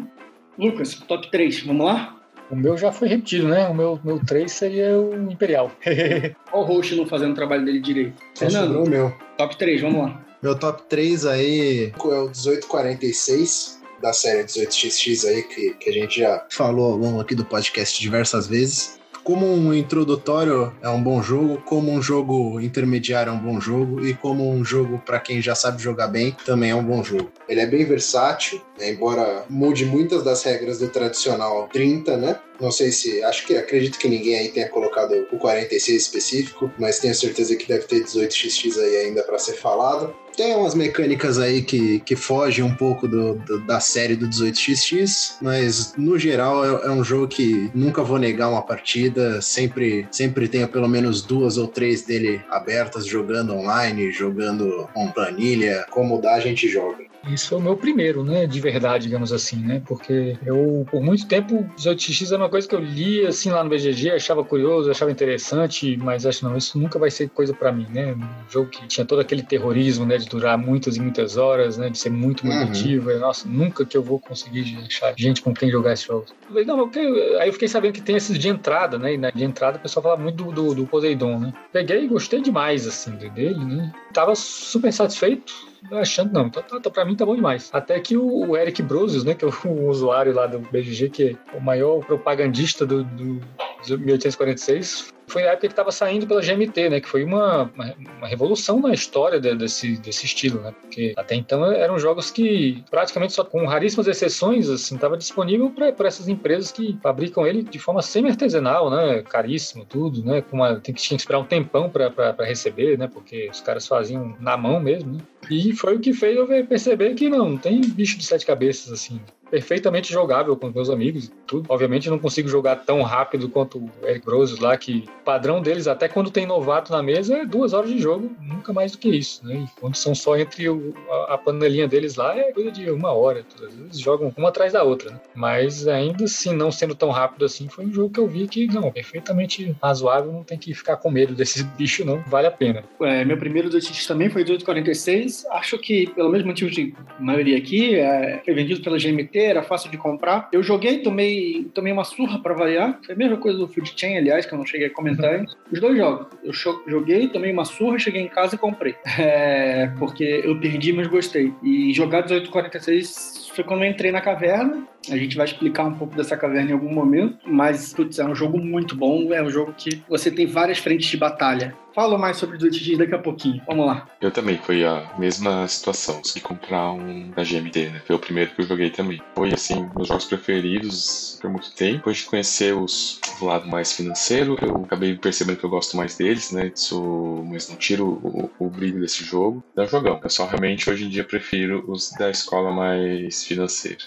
[0.58, 2.18] Lucas, top 3, vamos lá?
[2.50, 3.68] O meu já foi repetido, né?
[3.70, 5.72] O meu, meu 3 seria o Imperial.
[5.86, 8.22] Olha o host não fazendo o trabalho dele direito.
[8.34, 9.14] Só sobrou Fernando, o meu.
[9.38, 10.26] top 3, vamos lá.
[10.42, 16.20] Meu top 3 aí é o 1846 da série 18XX aí, que, que a gente
[16.20, 19.00] já falou ao longo aqui do podcast diversas vezes.
[19.24, 24.06] Como um introdutório é um bom jogo, como um jogo intermediário é um bom jogo
[24.06, 27.32] e como um jogo para quem já sabe jogar bem também é um bom jogo.
[27.48, 32.40] Ele é bem versátil, né, embora mude muitas das regras do tradicional 30, né?
[32.60, 33.24] Não sei se.
[33.24, 37.68] Acho que acredito que ninguém aí tenha colocado o 46 específico, mas tenho certeza que
[37.68, 40.14] deve ter 18xx aí ainda para ser falado.
[40.42, 45.36] Tem umas mecânicas aí que, que fogem um pouco do, do- da série do 18xx,
[45.40, 49.40] mas no geral é, é um jogo que nunca vou negar uma partida.
[49.40, 55.86] Sempre, sempre tenho pelo menos duas ou três dele abertas, jogando online, jogando com planilha.
[55.92, 57.11] Como dá, a gente joga.
[57.28, 58.48] Isso foi o meu primeiro, né?
[58.48, 59.82] De verdade, digamos assim, né?
[59.86, 63.70] Porque eu, por muito tempo, 18x era uma coisa que eu lia, assim, lá no
[63.70, 67.86] BGG, achava curioso, achava interessante, mas acho não, isso nunca vai ser coisa pra mim,
[67.92, 68.14] né?
[68.14, 70.18] Um jogo que tinha todo aquele terrorismo, né?
[70.18, 71.90] De durar muitas e muitas horas, né?
[71.90, 72.66] De ser muito Uhum.
[72.66, 73.12] motivo.
[73.20, 76.26] Nossa, nunca que eu vou conseguir achar gente com quem jogar esse jogo.
[76.44, 79.14] Eu falei, não, eu- aí eu fiquei sabendo que tem esses de entrada, né?
[79.14, 81.54] E na de entrada o pessoal fala muito do, do, do Poseidon, né?
[81.72, 83.92] Peguei e gostei demais, assim, dele, né?
[84.14, 85.54] Tava super satisfeito
[85.92, 87.70] achando, não, tá, tá, pra mim tá bom demais.
[87.74, 91.38] Até que o, o Eric Brusius, né, que é o, usuário lá do BGG, que
[91.54, 93.40] é o maior propagandista do, do,
[93.88, 97.96] do 1846, foi a época que estava saindo pela GMT, né, que foi uma, uma,
[98.18, 102.84] uma revolução na história de- desse, desse estilo, né, porque até então eram jogos que
[102.92, 107.80] praticamente só com raríssimas exceções, assim, estava disponível para essas empresas que fabricam ele de
[107.80, 111.90] forma semi-artesanal, né, caríssimo, tudo, né, com uma, tem que, tinha que esperar um tempão
[111.90, 115.20] para receber, né, porque os caras faziam na mão mesmo, né,
[115.52, 119.20] e foi o que fez eu perceber que não, tem bicho de sete cabeças, assim.
[119.52, 121.66] Perfeitamente jogável com meus amigos e tudo.
[121.70, 126.08] Obviamente não consigo jogar tão rápido quanto o Eric Brosius lá, que padrão deles, até
[126.08, 129.46] quando tem novato na mesa, é duas horas de jogo, nunca mais do que isso,
[129.46, 129.66] né?
[129.68, 130.94] E quando são só entre o-
[131.28, 133.46] a, a panelinha deles lá, é coisa de uma hora.
[133.62, 135.20] Às vezes jogam uma atrás da outra, né?
[135.36, 138.68] Mas ainda assim, não sendo tão rápido assim, foi um jogo que eu vi que,
[138.68, 142.24] não, perfeitamente razoável, não tem que ficar com medo desse bicho, não.
[142.28, 142.84] Vale a pena.
[143.02, 145.46] É, meu primeiro 18x também foi 1846.
[145.52, 149.90] Acho que, pelo mesmo motivo de maioria aqui, é, foi vendido pela GMT, era fácil
[149.90, 150.50] de comprar.
[150.52, 153.00] Eu joguei, tomei, tomei uma surra pra variar.
[153.06, 155.56] Foi a mesma coisa do Food Chain, aliás, que eu não cheguei a comentar antes.
[155.72, 156.28] Os dois jogos.
[156.44, 156.54] Eu
[156.88, 158.96] joguei, tomei uma surra, cheguei em casa e comprei.
[159.18, 161.54] É, porque eu perdi, mas gostei.
[161.64, 164.88] E jogar 1846 foi quando eu entrei na caverna.
[165.10, 167.38] A gente vai explicar um pouco dessa caverna em algum momento.
[167.46, 169.34] Mas, putz, é um jogo muito bom.
[169.34, 171.76] É um jogo que você tem várias frentes de batalha.
[171.94, 173.62] Falo mais sobre 18x daqui a pouquinho.
[173.68, 174.08] Vamos lá.
[174.22, 176.16] Eu também, foi a mesma situação.
[176.16, 178.02] Consegui comprar um da GMT, né?
[178.06, 179.22] Foi o primeiro que eu joguei também.
[179.36, 181.98] Foi, assim, meus jogos preferidos por muito tempo.
[181.98, 186.16] Depois de conhecer os, o lado mais financeiro, eu acabei percebendo que eu gosto mais
[186.16, 186.72] deles, né?
[186.74, 189.64] Isso, mas não tiro o, o brilho desse jogo.
[189.78, 190.20] Um jogão.
[190.24, 194.04] Eu só realmente, hoje em dia, prefiro os da escola mais financeira.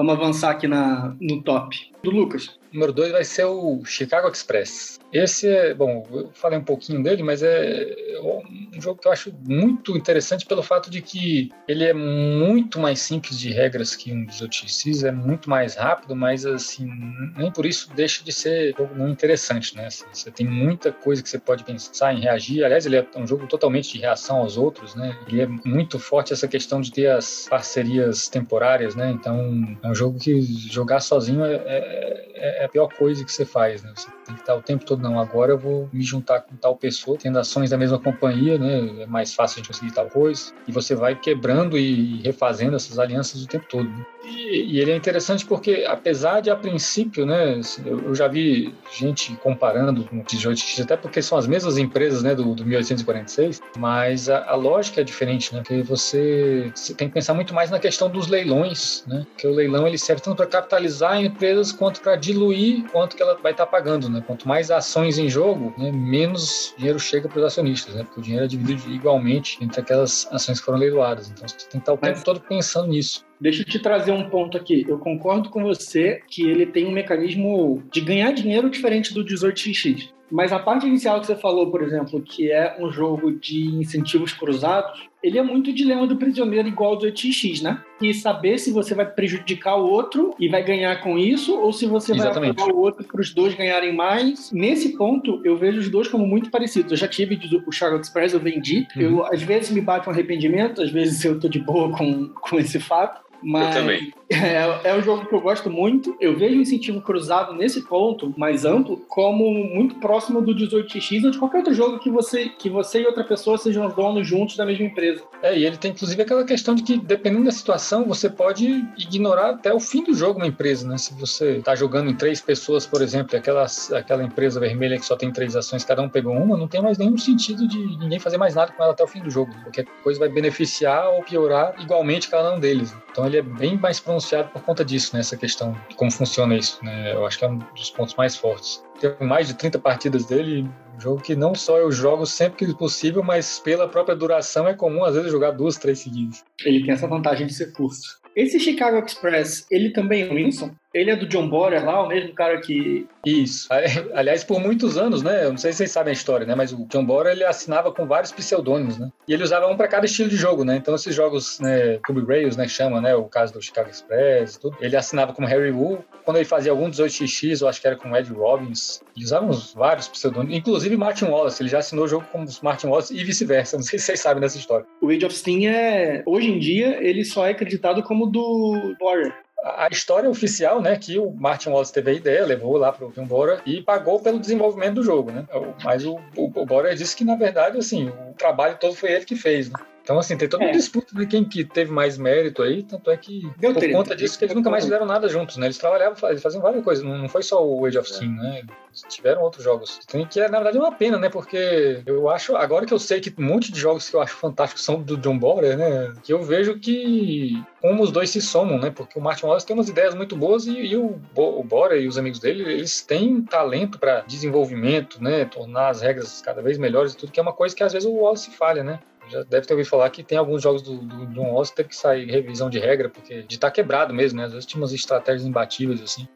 [0.00, 1.92] Vamos avançar aqui na, no top.
[2.02, 2.58] Do Lucas.
[2.72, 4.98] Número 2 vai ser o Chicago Express.
[5.12, 9.32] Esse é, bom, eu falei um pouquinho dele, mas é um jogo que eu acho
[9.46, 14.24] muito interessante pelo fato de que ele é muito mais simples de regras que um
[14.26, 16.88] 18x, é muito mais rápido, mas assim,
[17.36, 19.86] nem por isso deixa de ser um interessante, né?
[19.86, 22.64] Assim, você tem muita coisa que você pode pensar em reagir.
[22.64, 25.18] Aliás, ele é um jogo totalmente de reação aos outros, né?
[25.26, 29.10] Ele é muito forte essa questão de ter as parcerias temporárias, né?
[29.10, 33.44] Então, é um jogo que jogar sozinho é, é, é a pior coisa que você
[33.44, 33.92] faz, né?
[33.94, 36.76] Você tem que estar o tempo todo, não, agora eu vou me juntar com tal
[36.76, 39.02] pessoa, tendo ações da mesma companhia, né?
[39.02, 40.52] É mais fácil de conseguir tal coisa.
[40.68, 43.88] E você vai quebrando e refazendo essas alianças o tempo todo.
[43.88, 44.06] né?
[44.24, 47.60] E, e ele é interessante porque, apesar de a princípio, né?
[47.84, 52.22] Eu, eu já vi gente comparando com o 18x, até porque são as mesmas empresas,
[52.22, 52.34] né?
[52.34, 55.60] Do, do 1846, mas a, a lógica é diferente, né?
[55.60, 59.26] Porque você, você tem que pensar muito mais na questão dos leilões, né?
[59.30, 63.36] Porque o leilão ele serve tanto para capitalizar empresas quanto para diluir quanto que ela
[63.42, 64.22] vai estar pagando, né?
[64.26, 68.04] Quanto mais ações em jogo, né, menos dinheiro chega para os acionistas, né?
[68.04, 71.30] Porque o dinheiro é dividido igualmente entre aquelas ações que foram leiloadas.
[71.30, 73.29] Então você tem que estar o tempo todo pensando nisso.
[73.40, 74.84] Deixa eu te trazer um ponto aqui.
[74.86, 80.10] Eu concordo com você que ele tem um mecanismo de ganhar dinheiro diferente do 18xx.
[80.30, 84.32] Mas a parte inicial que você falou, por exemplo, que é um jogo de incentivos
[84.32, 87.82] cruzados, ele é muito dilema do prisioneiro igual ao do 18x, né?
[88.00, 91.84] E saber se você vai prejudicar o outro e vai ganhar com isso, ou se
[91.84, 92.56] você Exatamente.
[92.56, 94.50] vai apoiar o outro para os dois ganharem mais.
[94.52, 96.92] Nesse ponto, eu vejo os dois como muito parecidos.
[96.92, 98.86] Eu já tive o Charlotte Express, eu vendi.
[98.96, 99.02] Uhum.
[99.02, 102.58] Eu, às vezes me bate um arrependimento, às vezes eu tô de boa com, com
[102.58, 103.20] esse fato.
[103.42, 104.12] Mas Eu também.
[104.32, 106.16] É, é um jogo que eu gosto muito.
[106.20, 111.32] Eu vejo o incentivo cruzado nesse ponto mais amplo como muito próximo do 18x ou
[111.32, 114.56] de qualquer outro jogo que você, que você e outra pessoa sejam os donos juntos
[114.56, 115.24] da mesma empresa.
[115.42, 119.50] É, e ele tem inclusive aquela questão de que, dependendo da situação, você pode ignorar
[119.50, 120.96] até o fim do jogo uma empresa, né?
[120.96, 125.04] Se você está jogando em três pessoas, por exemplo, e aquela, aquela empresa vermelha que
[125.04, 128.20] só tem três ações, cada um pegou uma, não tem mais nenhum sentido de ninguém
[128.20, 129.52] fazer mais nada com ela até o fim do jogo.
[129.64, 132.94] Qualquer coisa vai beneficiar ou piorar igualmente cada um deles.
[133.10, 135.22] Então ele é bem mais pronunciado por conta disso, né?
[135.38, 137.14] Questão de como funciona isso, né?
[137.14, 138.82] Eu acho que é um dos pontos mais fortes.
[139.00, 142.74] Tenho mais de 30 partidas dele, um jogo que não só eu jogo sempre que
[142.74, 146.44] possível, mas pela própria duração é comum às vezes jogar duas, três seguidas.
[146.64, 148.20] Ele tem essa vantagem de ser curto.
[148.36, 150.70] Esse Chicago Express, ele também é o Winston?
[150.92, 153.06] Ele é do John Borer lá, o mesmo cara que.
[153.24, 153.68] Isso.
[154.14, 155.44] Aliás, por muitos anos, né?
[155.44, 156.54] Eu não sei se vocês sabem a história, né?
[156.54, 159.10] Mas o John Borer ele assinava com vários pseudônimos, né?
[159.28, 160.76] E ele usava um para cada estilo de jogo, né?
[160.76, 163.14] Então esses jogos, né, Cube Rails, né, chama, né?
[163.14, 164.76] O caso do Chicago Express, tudo.
[164.80, 166.04] Ele assinava como Harry Wu.
[166.24, 169.00] Quando ele fazia algum 18x, eu acho que era com Ed Robbins.
[169.16, 171.62] Ele usava uns vários pseudônimos, inclusive Martin Wallace.
[171.62, 173.76] Ele já assinou o jogo com Martin Wallace e vice-versa.
[173.76, 174.86] Não sei se vocês sabem dessa história.
[175.00, 176.22] O Age of Steam é.
[176.26, 179.32] Hoje em dia, ele só é acreditado como do Borer
[179.62, 183.12] a história oficial, né, que o Martin Wallace teve a ideia, levou lá para o
[183.12, 185.46] John Bora e pagou pelo desenvolvimento do jogo, né?
[185.84, 189.24] Mas o, o, o Bora disse que na verdade, assim, o trabalho todo foi ele
[189.24, 189.78] que fez, né?
[190.02, 190.72] Então, assim, tem toda uma É.
[190.72, 193.94] disputa de quem que teve mais mérito aí, tanto é que, Deu por treta.
[193.94, 195.66] conta disso, que eles nunca mais fizeram nada juntos, né?
[195.66, 198.62] Eles trabalhavam, eles faziam várias coisas, não não foi só o Age of Steam, né?
[198.88, 199.98] Eles tiveram outros jogos.
[200.06, 201.28] Tem que, na verdade, é uma pena, né?
[201.28, 204.34] Porque eu acho, agora que eu sei que um monte de jogos que eu acho
[204.36, 206.12] fantásticos são do John Borer, né?
[206.24, 208.90] Que eu vejo que como os dois se somam, né?
[208.90, 211.96] Porque o Martin Wallace tem umas ideias muito boas e, e o, Bo, o Bora
[211.96, 215.44] e os amigos dele, eles têm talento para desenvolvimento, né?
[215.44, 218.08] Tornar as regras cada vez melhores e tudo, que é uma coisa que às vezes
[218.08, 218.98] o Wallace falha, né?
[219.30, 222.30] Já deve ter ouvido falar que tem alguns jogos do, do John Wallace que sair
[222.30, 224.46] revisão de regra, porque de estar quebrado mesmo, né?
[224.46, 226.26] Às vezes tinha umas estratégias imbatíveis, assim.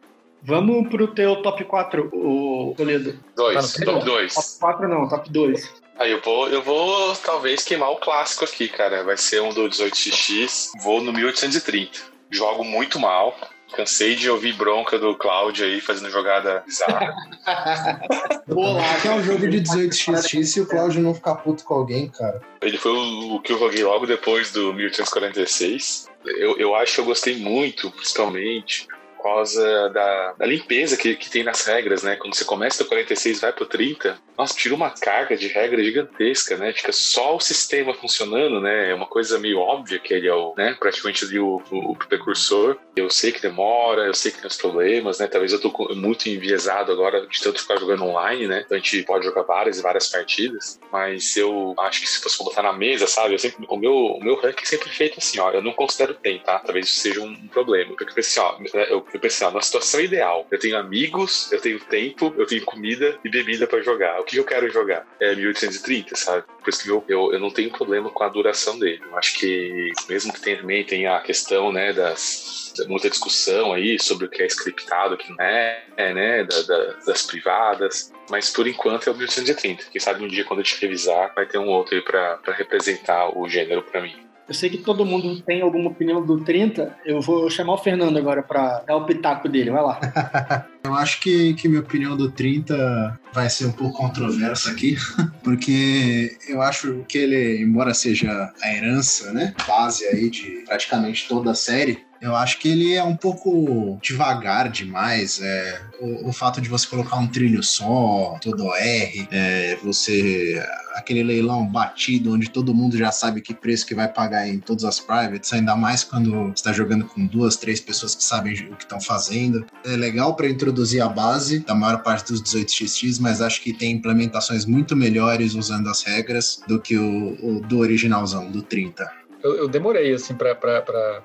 [0.43, 3.19] Vamos pro teu top 4, o Toledo.
[3.35, 4.35] Dois, Tá top dois.
[4.35, 5.83] Top 4 não, top 2.
[5.99, 9.03] Aí eu vou, eu vou talvez queimar o clássico aqui, cara.
[9.03, 10.71] Vai ser um do 18x.
[10.83, 12.01] Vou no 1830.
[12.31, 13.35] Jogo muito mal.
[13.77, 17.15] Cansei de ouvir bronca do Cláudio aí fazendo jogada bizarra.
[18.47, 22.09] Boa Que é um jogo de 18xx se o Cláudio não ficar puto com alguém,
[22.09, 22.41] cara.
[22.61, 26.09] Ele foi o, o que eu joguei logo depois do 1846.
[26.25, 28.87] Eu, eu acho que eu gostei muito, principalmente,
[29.31, 32.17] causa da, da limpeza que, que tem nas regras, né?
[32.17, 35.83] Quando você começa do 46 e vai pro 30, nossa, tira uma carga de regra
[35.83, 36.73] gigantesca, né?
[36.73, 38.91] Fica só o sistema funcionando, né?
[38.91, 40.77] É uma coisa meio óbvia que ele é o, né?
[40.79, 42.77] praticamente ali o, o, o precursor.
[42.97, 45.27] Eu sei que demora, eu sei que tem os problemas, né?
[45.27, 48.63] Talvez eu tô muito enviesado agora de tanto ficar jogando online, né?
[48.65, 52.43] Então a gente pode jogar várias e várias partidas, mas eu acho que se fosse
[52.43, 53.35] botar na mesa, sabe?
[53.35, 55.51] Eu sempre, o, meu, o meu ranking é sempre feito assim, ó.
[55.51, 56.59] Eu não considero tem, tá?
[56.59, 57.91] Talvez isso seja um, problema.
[57.91, 58.57] Porque eu pensei, ó,
[58.89, 62.65] eu, eu pensei, ó, na situação ideal, eu tenho amigos, eu tenho tempo, eu tenho
[62.65, 64.21] comida e bebida pra jogar.
[64.21, 65.07] O que eu quero jogar?
[65.21, 66.45] É 1830, sabe?
[66.63, 69.01] Por isso que eu, eu, eu não tenho problema com a duração dele.
[69.05, 74.01] Eu acho que, mesmo que tenha, também tenha a questão, né, das muita discussão aí
[74.01, 78.13] sobre o que é scriptado, o que não é, é, né, da- da- das privadas,
[78.29, 79.85] mas por enquanto é o 1830.
[79.93, 83.29] Quem sabe um dia quando a gente revisar vai ter um outro aí pra representar
[83.39, 84.24] o gênero pra mim.
[84.47, 86.97] Eu sei que todo mundo tem alguma opinião do 30.
[87.05, 89.71] Eu vou chamar o Fernando agora pra dar o pitaco dele.
[89.71, 90.01] Vai lá.
[90.85, 94.99] Eu acho que, que minha opinião do 30 vai ser um pouco controversa aqui,
[95.43, 101.53] porque eu acho que ele, embora seja a herança, né, base aí de praticamente toda
[101.53, 105.43] a série, eu acho que ele é um pouco devagar demais.
[105.43, 110.59] É, o, o fato de você colocar um trilho só, todo OR, é, você.
[110.95, 114.85] aquele leilão batido onde todo mundo já sabe que preço que vai pagar em todas
[114.85, 118.85] as privates, ainda mais quando está jogando com duas, três pessoas que sabem o que
[118.85, 119.67] estão fazendo.
[119.85, 123.93] É legal para introduzir a base da maior parte dos 18xx, mas acho que tem
[123.93, 129.24] implementações muito melhores usando as regras do que o, o do originalzão, do 30.
[129.45, 130.55] Eu, eu demorei, assim, pra,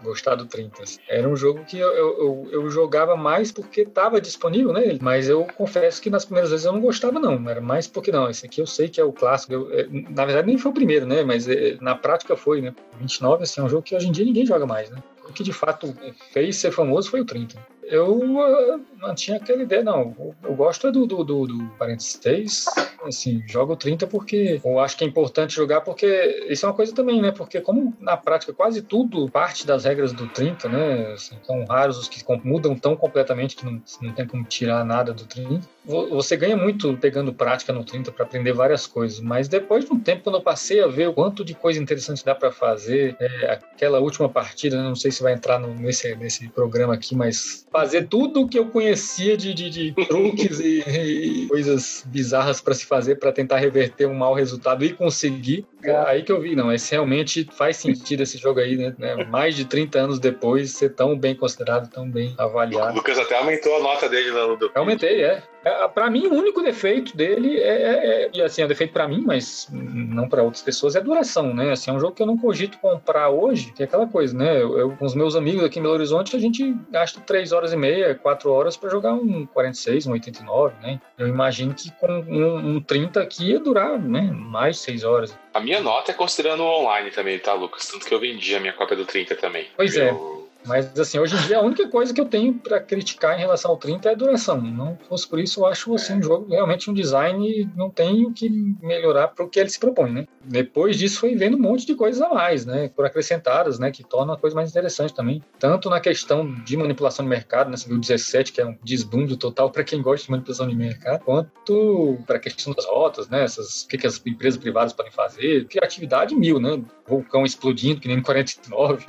[0.04, 0.84] gostar do 30.
[0.84, 1.00] Assim.
[1.08, 4.98] Era um jogo que eu, eu, eu jogava mais porque tava disponível né?
[5.02, 7.50] mas eu confesso que nas primeiras vezes eu não gostava, não.
[7.50, 9.54] Era mais porque, não, esse aqui eu sei que é o clássico.
[9.54, 11.24] Eu, é, na verdade, nem foi o primeiro, né?
[11.24, 12.76] Mas é, na prática foi, né?
[13.00, 15.02] 29, assim, é um jogo que hoje em dia ninguém joga mais, né?
[15.28, 15.96] O que de fato
[16.34, 17.58] fez ser famoso foi o 30
[17.90, 20.36] eu uh, não tinha aquela ideia, não.
[20.44, 22.66] Eu, gosto é do, do, do, do 46,
[23.04, 26.94] assim, jogo 30 porque eu acho que é importante jogar porque isso é uma coisa
[26.94, 27.32] também, né?
[27.32, 31.14] Porque como na prática quase tudo parte das regras do 30, né?
[31.14, 35.14] Assim, são raros os que mudam tão completamente que não, não tem como tirar nada
[35.14, 35.62] do 30.
[35.86, 40.00] Você ganha muito pegando prática no 30 para aprender várias coisas, mas depois de um
[40.00, 43.52] tempo, quando eu passei a ver o quanto de coisa interessante dá para fazer, é,
[43.52, 48.08] aquela última partida, não sei se vai entrar no, nesse, nesse programa aqui, mas fazer
[48.08, 52.86] tudo o que eu conhecia de, de, de truques e, e, coisas bizarras para se
[52.86, 55.66] fazer para tentar reverter um mau resultado e conseguir.
[55.82, 58.94] É aí que eu vi, não, esse realmente faz sentido esse jogo aí, né?
[58.98, 62.92] né mais de 30 anos depois, ser tão bem considerado, tão bem avaliado.
[62.92, 64.70] O Lucas até aumentou a nota dele lá no do.
[64.76, 65.42] Aumentei, é.
[65.64, 68.94] É para mim, o único defeito dele é, é, é e assim, é um defeito
[68.94, 71.72] para mim, mas não para outras pessoas, é a duração, né?
[71.72, 74.62] Assim, é um jogo que eu não cogito comprar hoje, que é aquela coisa, né?
[74.62, 77.74] Eu, eu com os meus amigos aqui em Belo Horizonte, a gente gasta 3 horas
[77.74, 81.02] e meia, 4 horas para jogar um 46, um 89, né?
[81.18, 84.32] Eu imagino que com um, um 30 aqui ia durar, né?
[84.34, 85.38] Mais 6 horas.
[85.54, 87.88] A minha nota é considerando online também, tá, Lucas?
[87.88, 89.68] Tanto que eu vendi a minha cópia do 30 também.
[89.76, 90.10] Pois é.
[90.10, 90.44] eu...
[90.46, 90.49] é.
[90.66, 93.72] Mas, assim, hoje em dia a única coisa que eu tenho para criticar em relação
[93.72, 94.62] ao 30 é a duração.
[94.62, 98.34] Não fosse por isso, eu acho assim, um jogo realmente um design não tem o
[98.34, 98.50] que
[98.82, 100.28] melhorar para o que ele se propõe, né?
[100.44, 102.90] Depois disso foi vendo um monte de coisas a mais, né?
[102.90, 103.92] Por acrescentadas, né?
[103.92, 105.42] Que torna a coisa mais interessante também.
[105.58, 107.78] Tanto na questão de manipulação de mercado, né?
[107.78, 110.76] Você viu o 17, que é um desbundo total para quem gosta de manipulação de
[110.76, 113.44] mercado, quanto para a questão das rotas, né?
[113.44, 115.66] Essas, o que, que as empresas privadas podem fazer.
[115.68, 116.82] Criatividade mil, né?
[117.08, 119.06] Vulcão explodindo, que nem no 49.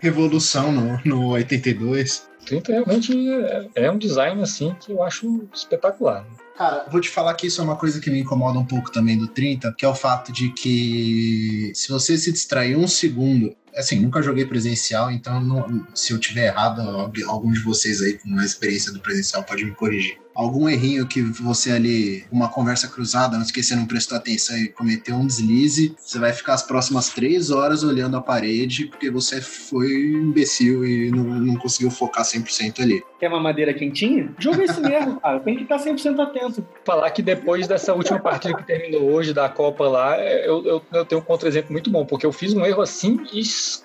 [0.00, 2.28] Revolução no, no 82.
[2.44, 6.26] 30 realmente é, é um design assim que eu acho espetacular.
[6.56, 9.16] Cara, vou te falar que isso é uma coisa que me incomoda um pouco também
[9.16, 13.98] do 30, que é o fato de que se você se distrair um segundo assim,
[13.98, 16.80] nunca joguei presencial, então não, se eu tiver errado,
[17.26, 21.22] algum de vocês aí com a experiência do presencial pode me corrigir algum errinho que
[21.22, 26.18] você ali, uma conversa cruzada, não esquecer, não prestou atenção e cometeu um deslize, você
[26.18, 31.24] vai ficar as próximas três horas olhando a parede porque você foi imbecil e não,
[31.24, 33.02] não conseguiu focar 100% ali.
[33.18, 34.34] Quer uma madeira quentinha?
[34.38, 35.38] Joga esse mesmo, cara.
[35.40, 36.66] Tem que estar 100% atento.
[36.84, 41.04] Falar que depois dessa última partida que terminou hoje da Copa lá, eu, eu, eu
[41.04, 43.20] tenho um contra-exemplo muito bom, porque eu fiz um erro assim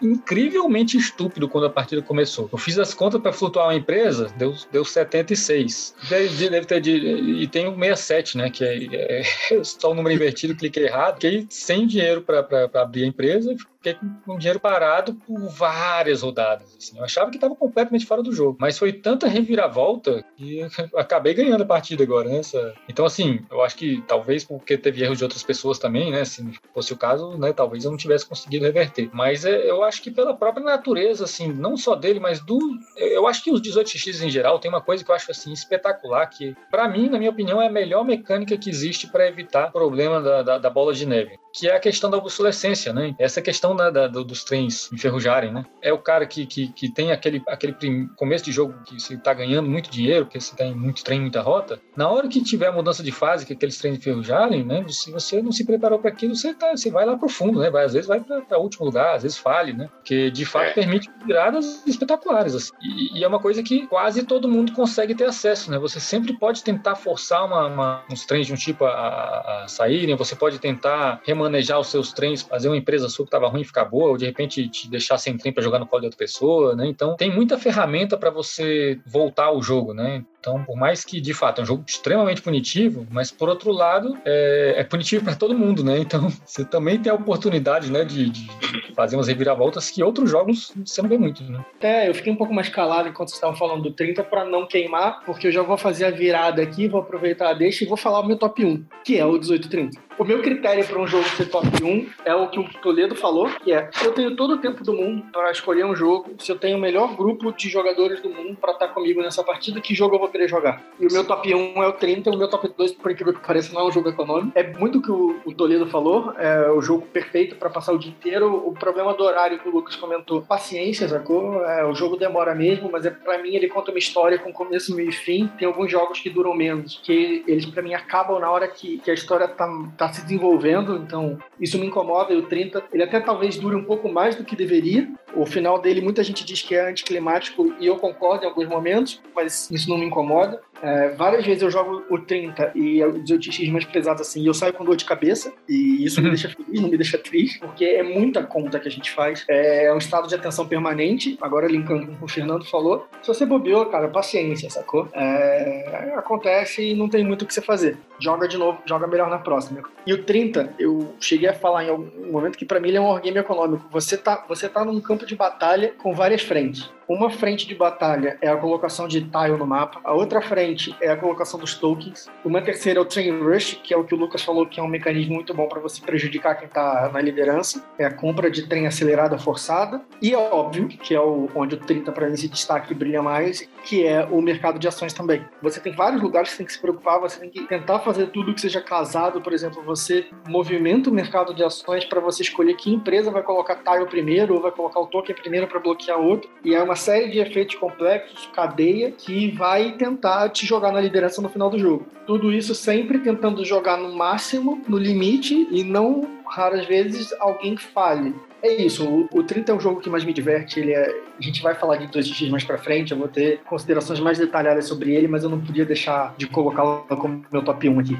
[0.02, 2.50] incrivelmente estúpido quando a partida começou.
[2.52, 5.93] Eu fiz as contas para flutuar uma empresa, deu, deu 76.
[6.10, 8.50] Daí, deve ter de, e tem o 67, né?
[8.50, 9.24] Que é, é
[9.64, 14.36] só o número invertido, cliquei errado, fiquei sem dinheiro para abrir a empresa, fiquei com
[14.36, 16.76] o dinheiro parado por várias rodadas.
[16.78, 16.98] Assim.
[16.98, 20.62] Eu achava que estava completamente fora do jogo, mas foi tanta reviravolta que
[20.96, 22.42] acabei ganhando a partida agora, né?
[22.90, 26.26] Então, assim, eu acho que talvez porque teve erros de outras pessoas também, né?
[26.26, 27.54] Se fosse o caso, né?
[27.54, 29.10] Talvez eu não tivesse conseguido reverter.
[29.14, 32.60] Mas é, eu acho que pela própria natureza, assim, não só dele, mas do.
[32.98, 36.26] Eu acho que os 18x em geral tem uma coisa que eu acho assim espetacular,
[36.28, 39.71] que para mim, na minha opinião, é a melhor mecânica que existe para evitar o
[39.71, 43.15] problema da, da, da bola de neve que é a questão da obsolescência, né?
[43.17, 45.65] Essa questão da, da, dos trens enferrujarem, né?
[45.82, 47.75] É o cara que, que, que tem aquele, aquele
[48.15, 51.41] começo de jogo que você está ganhando muito dinheiro, porque você tem muito trem, muita
[51.41, 51.80] rota.
[51.95, 54.86] Na hora que tiver a mudança de fase, que aqueles trens enferrujarem, né?
[54.89, 57.71] Se você não se preparou para aquilo, você, tá, você vai lá pro fundo, né?
[57.71, 59.89] Vai, às vezes vai para último lugar, às vezes fale, né?
[59.97, 60.73] Porque de fato é.
[60.73, 62.53] permite viradas espetaculares.
[62.53, 62.71] Assim.
[62.82, 65.80] E, e, é uma coisa que quase todo mundo consegue ter acesso, né?
[65.80, 70.15] Você sempre pode tentar forçar uma, uma, uns trens de um tipo a, a saírem,
[70.15, 73.86] você pode tentar remanejar os seus trens, fazer uma empresa sua que estava ruim ficar
[73.86, 76.76] boa, ou de repente te deixar sem trem para jogar no colo de outra pessoa,
[76.76, 76.88] né?
[76.88, 80.24] Então tem muita ferramenta para você voltar ao jogo, né?
[80.48, 84.18] Então, por mais que de fato é um jogo extremamente punitivo, mas por outro lado
[84.24, 85.98] é, é punitivo para todo mundo, né?
[86.00, 88.48] Então você também tem a oportunidade, né, de, de,
[88.95, 91.66] fazer umas reviravoltas que outros jogos você não vê muito, né?
[91.82, 94.66] É, eu fiquei um pouco mais calado enquanto vocês estavam falando do 30 para não
[94.66, 97.98] queimar, porque eu já vou fazer a virada aqui, vou aproveitar a deixa e vou
[97.98, 100.08] falar o meu top 1, que é o 1830.
[100.18, 103.48] O meu critério para um jogo ser top 1 é o que o Toledo falou,
[103.64, 106.52] que é se eu tenho todo o tempo do mundo para escolher um jogo, se
[106.52, 109.93] eu tenho o melhor grupo de jogadores do mundo para estar comigo nessa partida, que
[109.93, 110.84] jogo eu vou querer jogar.
[111.00, 113.46] E o meu top 1 é o 30, o meu top 2, por incrível que
[113.46, 114.52] pareça, não é um jogo econômico.
[114.56, 118.12] É muito o que o, Toledo falou, é o jogo perfeito para passar o dia
[118.12, 118.64] inteiro.
[118.66, 121.64] O problema do horário que o Lucas comentou, paciência, sacou?
[121.66, 124.96] É, o jogo demora mesmo, mas é, para mim ele conta uma história com começo,
[124.96, 125.48] meio e fim.
[125.58, 129.10] Tem alguns jogos que duram menos, que eles para mim acabam na hora que, que
[129.10, 129.68] a história tá,
[129.98, 132.34] tá se desenvolvendo, então isso me incomoda.
[132.34, 135.10] E o 30, ele até talvez dure um pouco mais do que deveria.
[135.36, 139.22] O final dele, muita gente diz que é anticlimático e eu concordo em alguns momentos,
[139.36, 140.61] mas isso não me incomoda incomoda.
[140.82, 144.53] É, várias vezes eu jogo o 30 e o 18x mais pesado assim, e eu
[144.53, 146.34] saio com dor de cabeça, e isso me uhum.
[146.34, 149.45] deixa feliz, não me deixa triste, porque é muita conta que a gente faz.
[149.47, 153.07] É um estado de atenção permanente, agora linkando com o que o Fernando falou.
[153.21, 155.07] Se você bobeou, cara, paciência, sacou?
[155.13, 157.97] É, acontece e não tem muito o que você fazer.
[158.19, 159.82] Joga de novo, joga melhor na próxima.
[160.05, 163.01] E o 30, eu cheguei a falar em algum momento que para mim ele é
[163.01, 163.86] um wargame econômico.
[163.91, 166.91] Você tá, você tá num campo de batalha com várias frentes.
[167.07, 170.66] Uma frente de batalha é a colocação de tile no mapa, a outra frente
[171.01, 174.15] é a colocação dos tokens, uma terceira é o train rush, que é o que
[174.15, 177.22] o Lucas falou que é um mecanismo muito bom para você prejudicar quem está na
[177.22, 181.76] liderança, é a compra de trem acelerada forçada, e é óbvio que é o, onde
[181.76, 182.49] o 30 para mim se
[182.89, 185.45] e brilha mais, que é o mercado de ações também.
[185.61, 188.28] Você tem vários lugares que você tem que se preocupar, você tem que tentar fazer
[188.28, 192.76] tudo que seja casado, por exemplo, você movimenta o mercado de ações para você escolher
[192.76, 196.49] que empresa vai colocar tile primeiro ou vai colocar o token primeiro para bloquear outro,
[196.63, 201.41] e é uma série de efeitos complexos, cadeia, que vai tentar te jogar na liderança
[201.41, 202.08] no final do jogo.
[202.26, 208.34] Tudo isso sempre tentando jogar no máximo, no limite, e não raras vezes alguém falhe.
[208.62, 211.41] É isso, o, o 30 é o jogo que mais me diverte, ele é, a
[211.41, 215.14] gente vai falar de 2x mais pra frente, eu vou ter considerações mais detalhadas sobre
[215.14, 218.18] ele, mas eu não podia deixar de colocá-lo como meu top 1 aqui.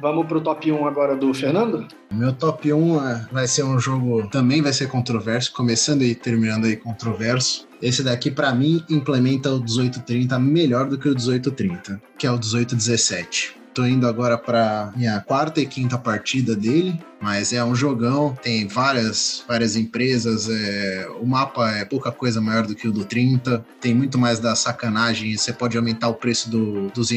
[0.00, 1.86] Vamos pro top 1 agora do Fernando?
[2.10, 6.64] Meu top 1 é, vai ser um jogo também vai ser controverso, começando e terminando
[6.64, 7.68] aí controverso.
[7.82, 12.34] Esse daqui, para mim, implementa o 1830 melhor do que o 1830, que é o
[12.34, 13.56] 1817.
[13.74, 18.68] Tô indo agora para minha quarta e quinta partida dele, mas é um jogão, tem
[18.68, 23.64] várias, várias empresas, é, o mapa é pouca coisa maior do que o do 30,
[23.80, 27.08] tem muito mais da sacanagem, você pode aumentar o preço do, dos,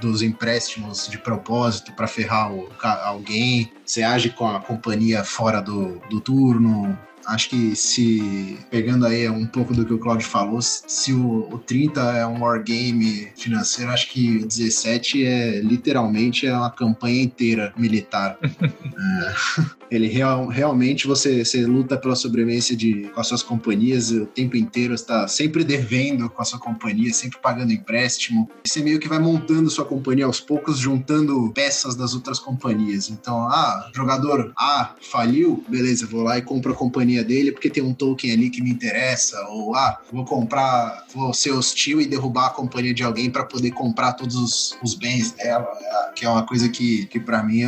[0.00, 2.68] dos empréstimos de propósito para ferrar o,
[3.04, 6.96] alguém, você age com a companhia fora do, do turno,
[7.26, 11.58] Acho que se, pegando aí um pouco do que o Claudio falou, se o, o
[11.58, 17.72] 30 é um wargame financeiro, acho que o 17 é literalmente é uma campanha inteira
[17.76, 18.38] militar.
[18.42, 19.81] é.
[19.92, 24.56] Ele real, realmente você, você luta pela sobrevivência de, com as suas companhias o tempo
[24.56, 28.48] inteiro, está sempre devendo com a sua companhia, sempre pagando empréstimo.
[28.66, 33.10] Você meio que vai montando sua companhia aos poucos, juntando peças das outras companhias.
[33.10, 37.82] Então, ah, jogador A faliu, beleza, vou lá e compro a companhia dele porque tem
[37.82, 39.46] um token ali que me interessa.
[39.48, 43.72] Ou ah, vou comprar, vou ser hostil e derrubar a companhia de alguém para poder
[43.72, 45.68] comprar todos os, os bens dela,
[46.16, 47.62] que é uma coisa que, que para mim,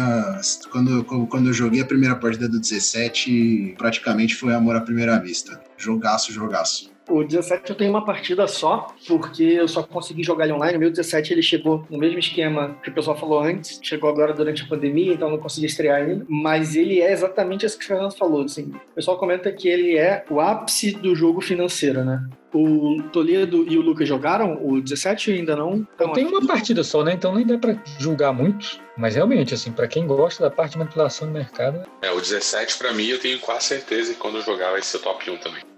[0.73, 5.19] quando, quando eu joguei a primeira primeira partida do 17 praticamente foi amor à primeira
[5.19, 5.61] vista.
[5.77, 6.94] Jogaço, jogaço.
[7.09, 10.77] O 17 eu tenho uma partida só, porque eu só consegui jogar ele online.
[10.77, 14.33] O meu 17 ele chegou no mesmo esquema que o pessoal falou antes, chegou agora
[14.33, 16.25] durante a pandemia, então não consegui estrear ainda.
[16.29, 18.45] Mas ele é exatamente isso que o Fernando falou.
[18.45, 22.27] Assim, o pessoal comenta que ele é o ápice do jogo financeiro, né?
[22.53, 25.87] O Toledo e o Lucas jogaram o 17 ainda não?
[25.99, 27.13] Eu tenho uma partida só, né?
[27.13, 28.79] Então nem dá para julgar muito.
[28.97, 31.83] Mas realmente, assim, para quem gosta da parte de manipulação do mercado.
[32.01, 35.01] É, o 17 para mim eu tenho quase certeza que quando eu jogar vai ser
[35.01, 35.74] top 1 também.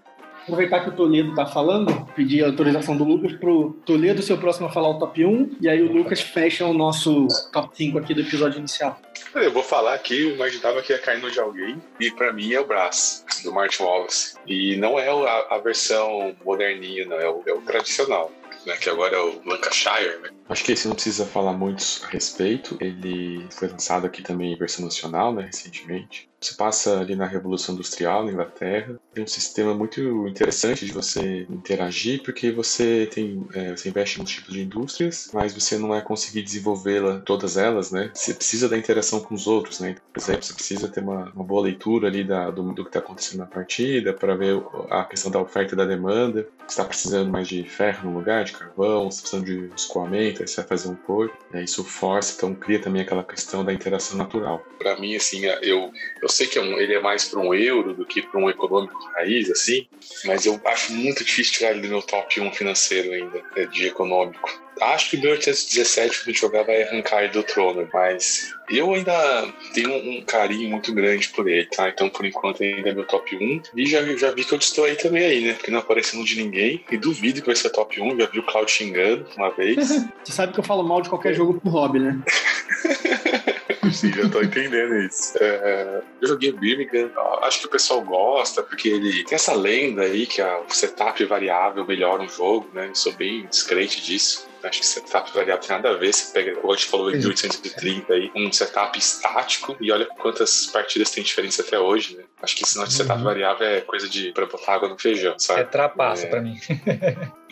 [0.47, 4.39] Aproveitar que o Toledo tá falando, pedir a autorização do Lucas pro Toledo ser o
[4.39, 7.99] próximo a falar o top 1, e aí o Lucas fecha o nosso top 5
[7.99, 8.97] aqui do episódio inicial.
[9.35, 12.53] Eu vou falar aqui, eu imaginava que ia cair no de alguém, e para mim
[12.53, 14.37] é o Brás, do Martin Wallace.
[14.47, 18.31] E não é a, a versão moderninha, não, é o, é o tradicional
[18.67, 20.19] né, que agora é o Lancashire.
[20.21, 20.31] Né?
[20.49, 22.77] Acho que esse não precisa falar muito a respeito.
[22.81, 26.29] Ele foi lançado aqui também em versão nacional, né, recentemente.
[26.41, 29.01] Você passa ali na Revolução Industrial na Inglaterra.
[29.13, 34.23] Tem um sistema muito interessante de você interagir, porque você tem é, você investe em
[34.23, 38.11] uns tipos de indústrias, mas você não vai conseguir desenvolvê-la todas elas, né?
[38.15, 39.97] Você precisa da interação com os outros, né?
[40.13, 43.01] Por exemplo, você precisa ter uma, uma boa leitura ali da, do, do que está
[43.01, 46.47] acontecendo na partida para ver a questão da oferta e da demanda.
[46.59, 50.36] Você está precisando mais de ferro no lugar, de carvão, você está precisando de escoamento,
[50.45, 51.37] você vai fazer um porco.
[51.51, 51.65] Né?
[51.65, 54.65] Isso força, então cria também aquela questão da interação natural.
[54.79, 57.55] Para mim, assim, eu, eu Eu sei que é um, ele é mais para um
[57.55, 59.87] euro do que para um econômico raiz, assim,
[60.25, 63.87] mas eu acho muito difícil tirar ele do meu top 1 financeiro ainda, né, de
[63.87, 64.66] econômico.
[64.81, 69.95] Acho que o 1817, quando jogar, vai arrancar ele do trono, mas eu ainda tenho
[69.95, 71.89] um carinho muito grande por ele, tá?
[71.89, 73.63] Então, por enquanto, ainda é meu top 1.
[73.75, 75.53] E já, já vi que eu estou aí também aí, né?
[75.55, 76.85] Porque não aparecendo de ninguém.
[76.91, 78.19] E duvido que vai ser top 1.
[78.19, 79.77] Já vi o Claudio xingando uma vez.
[80.25, 82.21] Você sabe que eu falo mal de qualquer jogo pro hobby, né?
[83.93, 85.33] Sim, já tô entendendo isso.
[85.41, 87.11] É, eu joguei Birmingham,
[87.43, 91.25] acho que o pessoal gosta, porque ele tem essa lenda aí que a, o setup
[91.25, 92.89] variável melhora um jogo, né?
[92.89, 94.47] Eu sou bem descrente disso.
[94.63, 96.13] Acho que setup variável tem nada a ver.
[96.13, 100.67] Você pega, como a gente falou em 1830 aí, um setup estático e olha quantas
[100.67, 102.25] partidas tem diferença até hoje, né?
[102.43, 103.25] Acho que esse de setup uhum.
[103.25, 105.61] variável é coisa de pra botar água no feijão, sabe?
[105.61, 106.31] É trapaça é...
[106.31, 106.59] pra mim.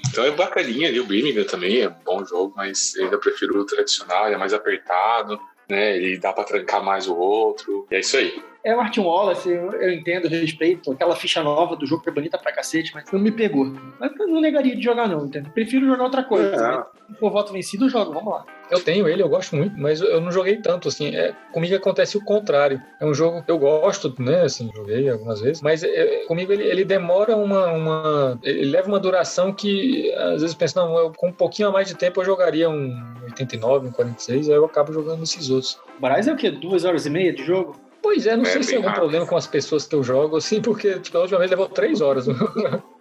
[0.07, 3.59] Então é bacaninha ali, o Birmingham também é um bom jogo, mas eu ainda prefiro
[3.59, 5.97] o tradicional, ele é mais apertado né?
[5.97, 7.87] Ele dá para trancar mais o outro.
[7.91, 8.43] E é isso aí.
[8.65, 10.91] É o Martin Wallace, eu, eu entendo, respeito.
[10.93, 13.67] Aquela ficha nova do jogo que é bonita pra cacete, mas não me pegou.
[14.01, 15.51] Mas eu não negaria de jogar, não, entendo.
[15.51, 16.87] Prefiro jogar outra coisa.
[17.11, 17.13] É.
[17.13, 18.47] Se for voto vencido, eu jogo, vamos lá.
[18.71, 21.15] Eu tenho ele, eu gosto muito, mas eu não joguei tanto, assim.
[21.15, 22.81] É, comigo acontece o contrário.
[23.01, 24.43] É um jogo que eu gosto, né?
[24.43, 28.39] Assim, joguei algumas vezes, mas é, comigo ele, ele demora uma, uma.
[28.43, 31.73] Ele leva uma duração que às vezes eu penso, não, eu, com um pouquinho a
[31.73, 35.79] mais de tempo eu jogaria um 89, um 46, aí eu acabo jogando esses outros.
[36.01, 36.51] Braz é o quê?
[36.51, 37.77] Duas horas e meia de jogo?
[38.03, 39.01] Pois é, não é, sei se é algum rápido.
[39.01, 42.01] problema com as pessoas que eu jogo, assim, porque tipo, a última vez levou três
[42.01, 42.27] horas.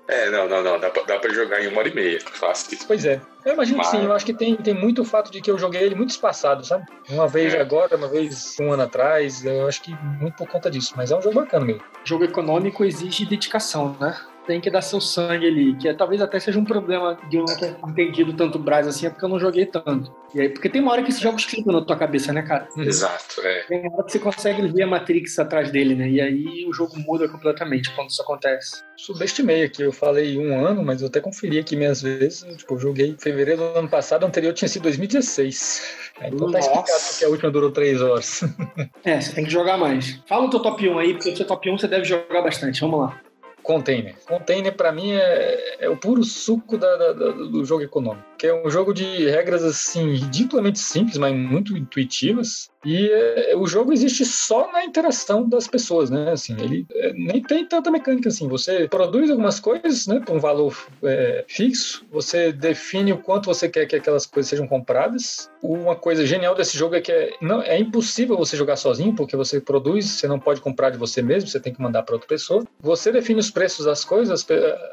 [0.07, 0.79] É, não, não, não.
[0.79, 2.19] Dá pra, dá pra jogar em uma hora e meia.
[2.21, 2.77] Fácil.
[2.85, 3.21] Pois é.
[3.45, 3.89] Eu imagino Mas...
[3.89, 4.03] que sim.
[4.03, 6.65] Eu acho que tem, tem muito o fato de que eu joguei ele muito espaçado,
[6.65, 6.85] sabe?
[7.09, 7.61] Uma vez é.
[7.61, 9.45] agora, uma vez um ano atrás.
[9.45, 10.93] Eu acho que muito por conta disso.
[10.95, 11.83] Mas é um jogo bacana mesmo.
[12.03, 14.17] Jogo econômico exige dedicação, né?
[14.45, 17.45] Tem que dar seu sangue ali, que é, talvez até seja um problema de eu
[17.45, 20.13] não ter entendido tanto Braz assim, é porque eu não joguei tanto.
[20.33, 22.67] E aí, porque tem uma hora que esse jogo escrito na tua cabeça, né, cara?
[22.75, 22.83] Uhum.
[22.83, 23.63] Exato, é.
[23.67, 26.09] Tem uma hora que você consegue ver a Matrix atrás dele, né?
[26.09, 28.83] E aí o jogo muda completamente quando isso acontece.
[28.97, 32.43] Subestimei aqui, eu falei um ano, mas eu até conferi aqui minhas vezes.
[32.57, 36.11] Tipo, eu joguei em fevereiro do ano passado, o anterior tinha sido 2016.
[36.23, 38.43] Então tá explicado porque a última durou três horas.
[39.05, 40.19] é, você tem que jogar mais.
[40.27, 42.81] Fala o teu top 1 aí, porque o seu top 1 você deve jogar bastante.
[42.81, 43.21] Vamos lá.
[43.63, 44.15] Container.
[44.27, 48.32] Container, para mim, é, é, o puro suco da, da, do jogo econômico.
[48.43, 52.69] Que é um jogo de regras, assim, ridiculamente simples, mas muito intuitivas.
[52.85, 56.31] E é, o jogo existe só na interação das pessoas, né?
[56.31, 58.47] Assim, ele é, nem tem tanta mecânica assim.
[58.49, 62.05] Você produz algumas coisas, né, por um valor é, fixo.
[62.11, 65.49] Você define o quanto você quer que aquelas coisas sejam compradas.
[65.61, 69.37] Uma coisa genial desse jogo é que é, não, é impossível você jogar sozinho, porque
[69.37, 72.27] você produz, você não pode comprar de você mesmo, você tem que mandar para outra
[72.27, 72.65] pessoa.
[72.81, 74.45] Você define os preços das coisas,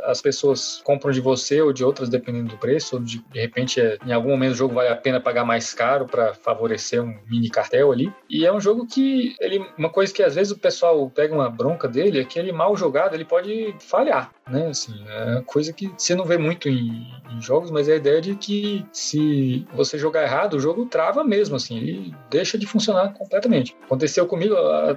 [0.04, 2.94] as pessoas compram de você ou de outras, dependendo do preço.
[2.94, 5.72] Ou de, de repente, é, em algum momento, o jogo vale a pena pagar mais
[5.72, 8.12] caro para favorecer um mini cartel ali.
[8.28, 11.48] E é um jogo que ele, uma coisa que às vezes o pessoal pega uma
[11.48, 14.68] bronca dele é que ele mal jogado ele pode falhar, né?
[14.68, 18.20] Assim, é coisa que você não vê muito em, em jogos, mas é a ideia
[18.20, 23.14] de que se você jogar errado, o jogo trava mesmo, assim, ele deixa de funcionar
[23.14, 23.74] completamente.
[23.84, 24.54] Aconteceu comigo,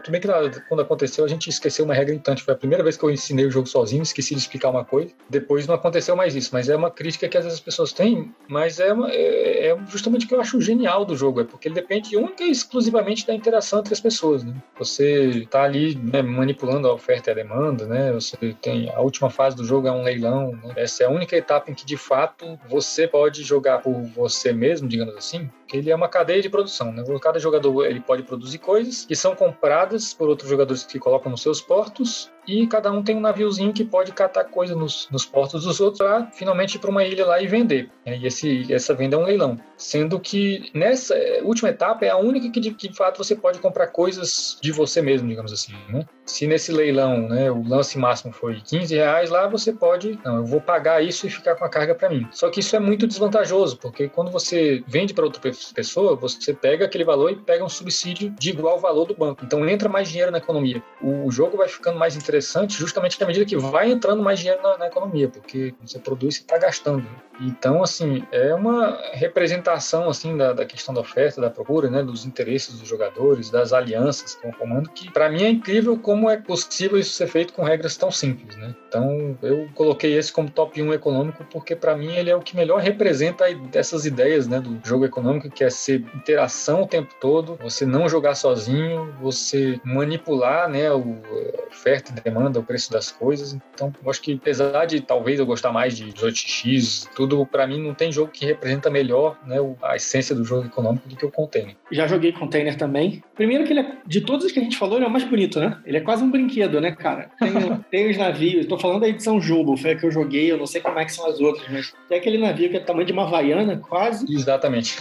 [0.09, 0.27] bem que
[0.67, 2.43] quando aconteceu a gente esqueceu uma regra importante.
[2.43, 5.13] Foi a primeira vez que eu ensinei o jogo sozinho, esqueci de explicar uma coisa.
[5.29, 8.22] Depois não aconteceu mais isso, mas é uma crítica que às vezes as pessoas têm,
[8.47, 11.75] mas é, é, é justamente o que eu acho genial do jogo, é porque ele
[11.75, 14.53] depende única e exclusivamente da interação entre as pessoas, né?
[14.77, 18.11] Você está ali né, manipulando a oferta e a demanda, né?
[18.11, 20.73] Você tem a última fase do jogo é um leilão, né?
[20.75, 24.87] Essa é a única etapa em que de fato você pode jogar por você mesmo,
[24.87, 27.03] digamos assim, ele é uma cadeia de produção, né?
[27.21, 31.41] Cada jogador ele pode produzir coisas que são compradas por outros jogadores que colocam nos
[31.41, 35.63] seus portos e cada um tem um naviozinho que pode catar coisa nos, nos portos
[35.63, 37.89] dos outros para finalmente para uma ilha lá e vender.
[38.05, 38.17] Né?
[38.17, 39.59] E esse, essa venda é um leilão.
[39.77, 43.59] Sendo que nessa última etapa é a única que de, que de fato você pode
[43.59, 45.73] comprar coisas de você mesmo, digamos assim.
[45.89, 46.05] Né?
[46.25, 50.45] Se nesse leilão né, o lance máximo foi 15 reais, lá você pode, não, eu
[50.45, 52.27] vou pagar isso e ficar com a carga para mim.
[52.31, 55.41] Só que isso é muito desvantajoso, porque quando você vende para outra
[55.75, 59.43] pessoa, você pega aquele valor e pega um subsídio de igual valor do banco.
[59.43, 60.81] Então entra mais dinheiro na economia.
[61.01, 64.39] O, o jogo vai ficando mais interessante interessante justamente na medida que vai entrando mais
[64.39, 67.05] dinheiro na, na economia, porque você produz, você está gastando.
[67.39, 72.25] Então, assim, é uma representação assim da, da, questão da oferta, da procura, né, dos
[72.25, 76.37] interesses dos jogadores, das alianças que estão formando, que para mim é incrível como é
[76.37, 78.75] possível isso ser feito com regras tão simples, né?
[78.87, 82.55] Então, eu coloquei esse como top 1 econômico porque para mim ele é o que
[82.55, 87.57] melhor representa essas ideias, né, do jogo econômico, que é ser interação o tempo todo,
[87.61, 93.53] você não jogar sozinho, você manipular, né, a oferta e demanda, o preço das coisas.
[93.73, 97.81] Então, eu acho que apesar de talvez eu gostar mais de 18x, tudo para mim
[97.81, 101.31] não tem jogo que representa melhor né, a essência do jogo econômico do que o
[101.31, 101.75] container.
[101.91, 103.23] Já joguei container também.
[103.35, 105.23] Primeiro que ele é, de todos os que a gente falou, ele é o mais
[105.23, 105.77] bonito, né?
[105.85, 107.29] Ele é quase um brinquedo, né, cara?
[107.39, 107.51] Tem,
[107.89, 110.67] tem os navios, estou falando da edição Jumbo, foi a que eu joguei, eu não
[110.67, 113.05] sei como é que são as outras, mas tem aquele navio que é do tamanho
[113.05, 114.25] de uma Havaiana, quase.
[114.33, 114.97] Exatamente.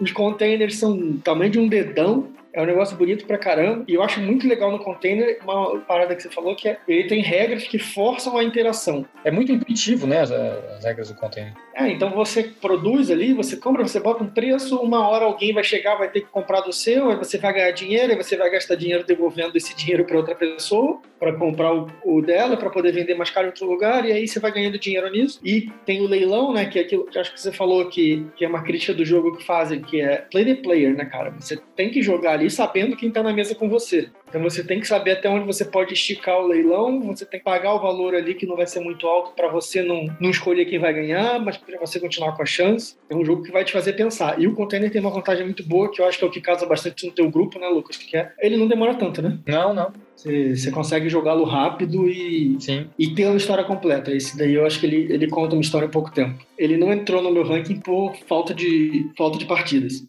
[0.00, 3.84] os containers são do tamanho de um dedão, é um negócio bonito pra caramba.
[3.86, 7.08] E eu acho muito legal no container uma parada que você falou, que é ele
[7.08, 9.04] tem regras que forçam a interação.
[9.24, 11.52] É muito intuitivo, né, as, as regras do container.
[11.74, 15.62] É, então você produz ali, você compra, você bota um preço, uma hora alguém vai
[15.62, 18.50] chegar, vai ter que comprar do seu, aí você vai ganhar dinheiro, aí você vai
[18.50, 22.92] gastar dinheiro devolvendo esse dinheiro para outra pessoa, para comprar o, o dela, para poder
[22.92, 25.38] vender mais caro em outro lugar, e aí você vai ganhando dinheiro nisso.
[25.44, 28.44] E tem o leilão, né, que é aquilo que acho que você falou que, que
[28.44, 31.30] é uma crítica do jogo que fazem, que é play the player, né, cara?
[31.38, 34.08] Você tem que jogar ali sabendo quem tá na mesa com você.
[34.28, 37.44] Então você tem que saber até onde você pode esticar o leilão, você tem que
[37.44, 40.66] pagar o valor ali que não vai ser muito alto para você não, não escolher
[40.66, 42.96] quem vai ganhar, mas para você continuar com a chance.
[43.08, 44.40] É um jogo que vai te fazer pensar.
[44.40, 46.40] E o container tem uma vantagem muito boa, que eu acho que é o que
[46.40, 47.96] casa bastante no teu grupo, né, Lucas?
[47.96, 49.38] Que é, ele não demora tanto, né?
[49.46, 49.92] Não, não.
[50.14, 52.88] Você, você consegue jogá-lo rápido e, Sim.
[52.98, 54.12] e ter uma história completa.
[54.12, 56.44] Esse daí eu acho que ele, ele conta uma história em pouco tempo.
[56.58, 60.04] Ele não entrou no meu ranking por falta de, falta de partidas.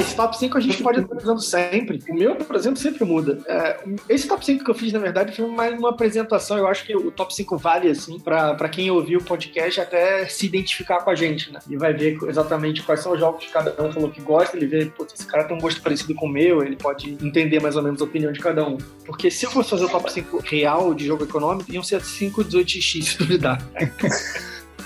[0.00, 2.00] Esse top 5 a gente pode usando sempre.
[2.08, 3.38] O meu, por exemplo, sempre muda.
[3.46, 6.58] É, esse top 5 que eu fiz, na verdade, foi mais uma apresentação.
[6.58, 10.46] Eu acho que o top 5 vale, assim, para quem ouviu o podcast até se
[10.46, 11.60] identificar com a gente, né?
[11.68, 14.56] E vai ver exatamente quais são os jogos que cada um falou que gosta.
[14.56, 17.60] Ele vê, putz, esse cara tem um gosto parecido com o meu, ele pode entender
[17.60, 18.78] mais ou menos a opinião de cada um.
[19.04, 22.44] Porque se eu fosse fazer o top 5 real de jogo econômico, iam ser 5
[22.44, 23.60] 18x, se duvidar.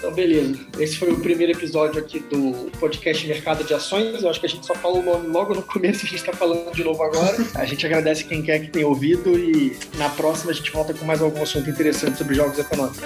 [0.05, 0.61] Então, beleza.
[0.78, 4.22] Esse foi o primeiro episódio aqui do podcast Mercado de Ações.
[4.22, 6.32] Eu acho que a gente só falou o nome logo no começo, a gente está
[6.34, 7.34] falando de novo agora.
[7.55, 11.07] A gente agradece quem quer que tenha ouvido e na próxima a gente volta com
[11.07, 13.00] mais algum assunto interessante sobre jogos econômicos.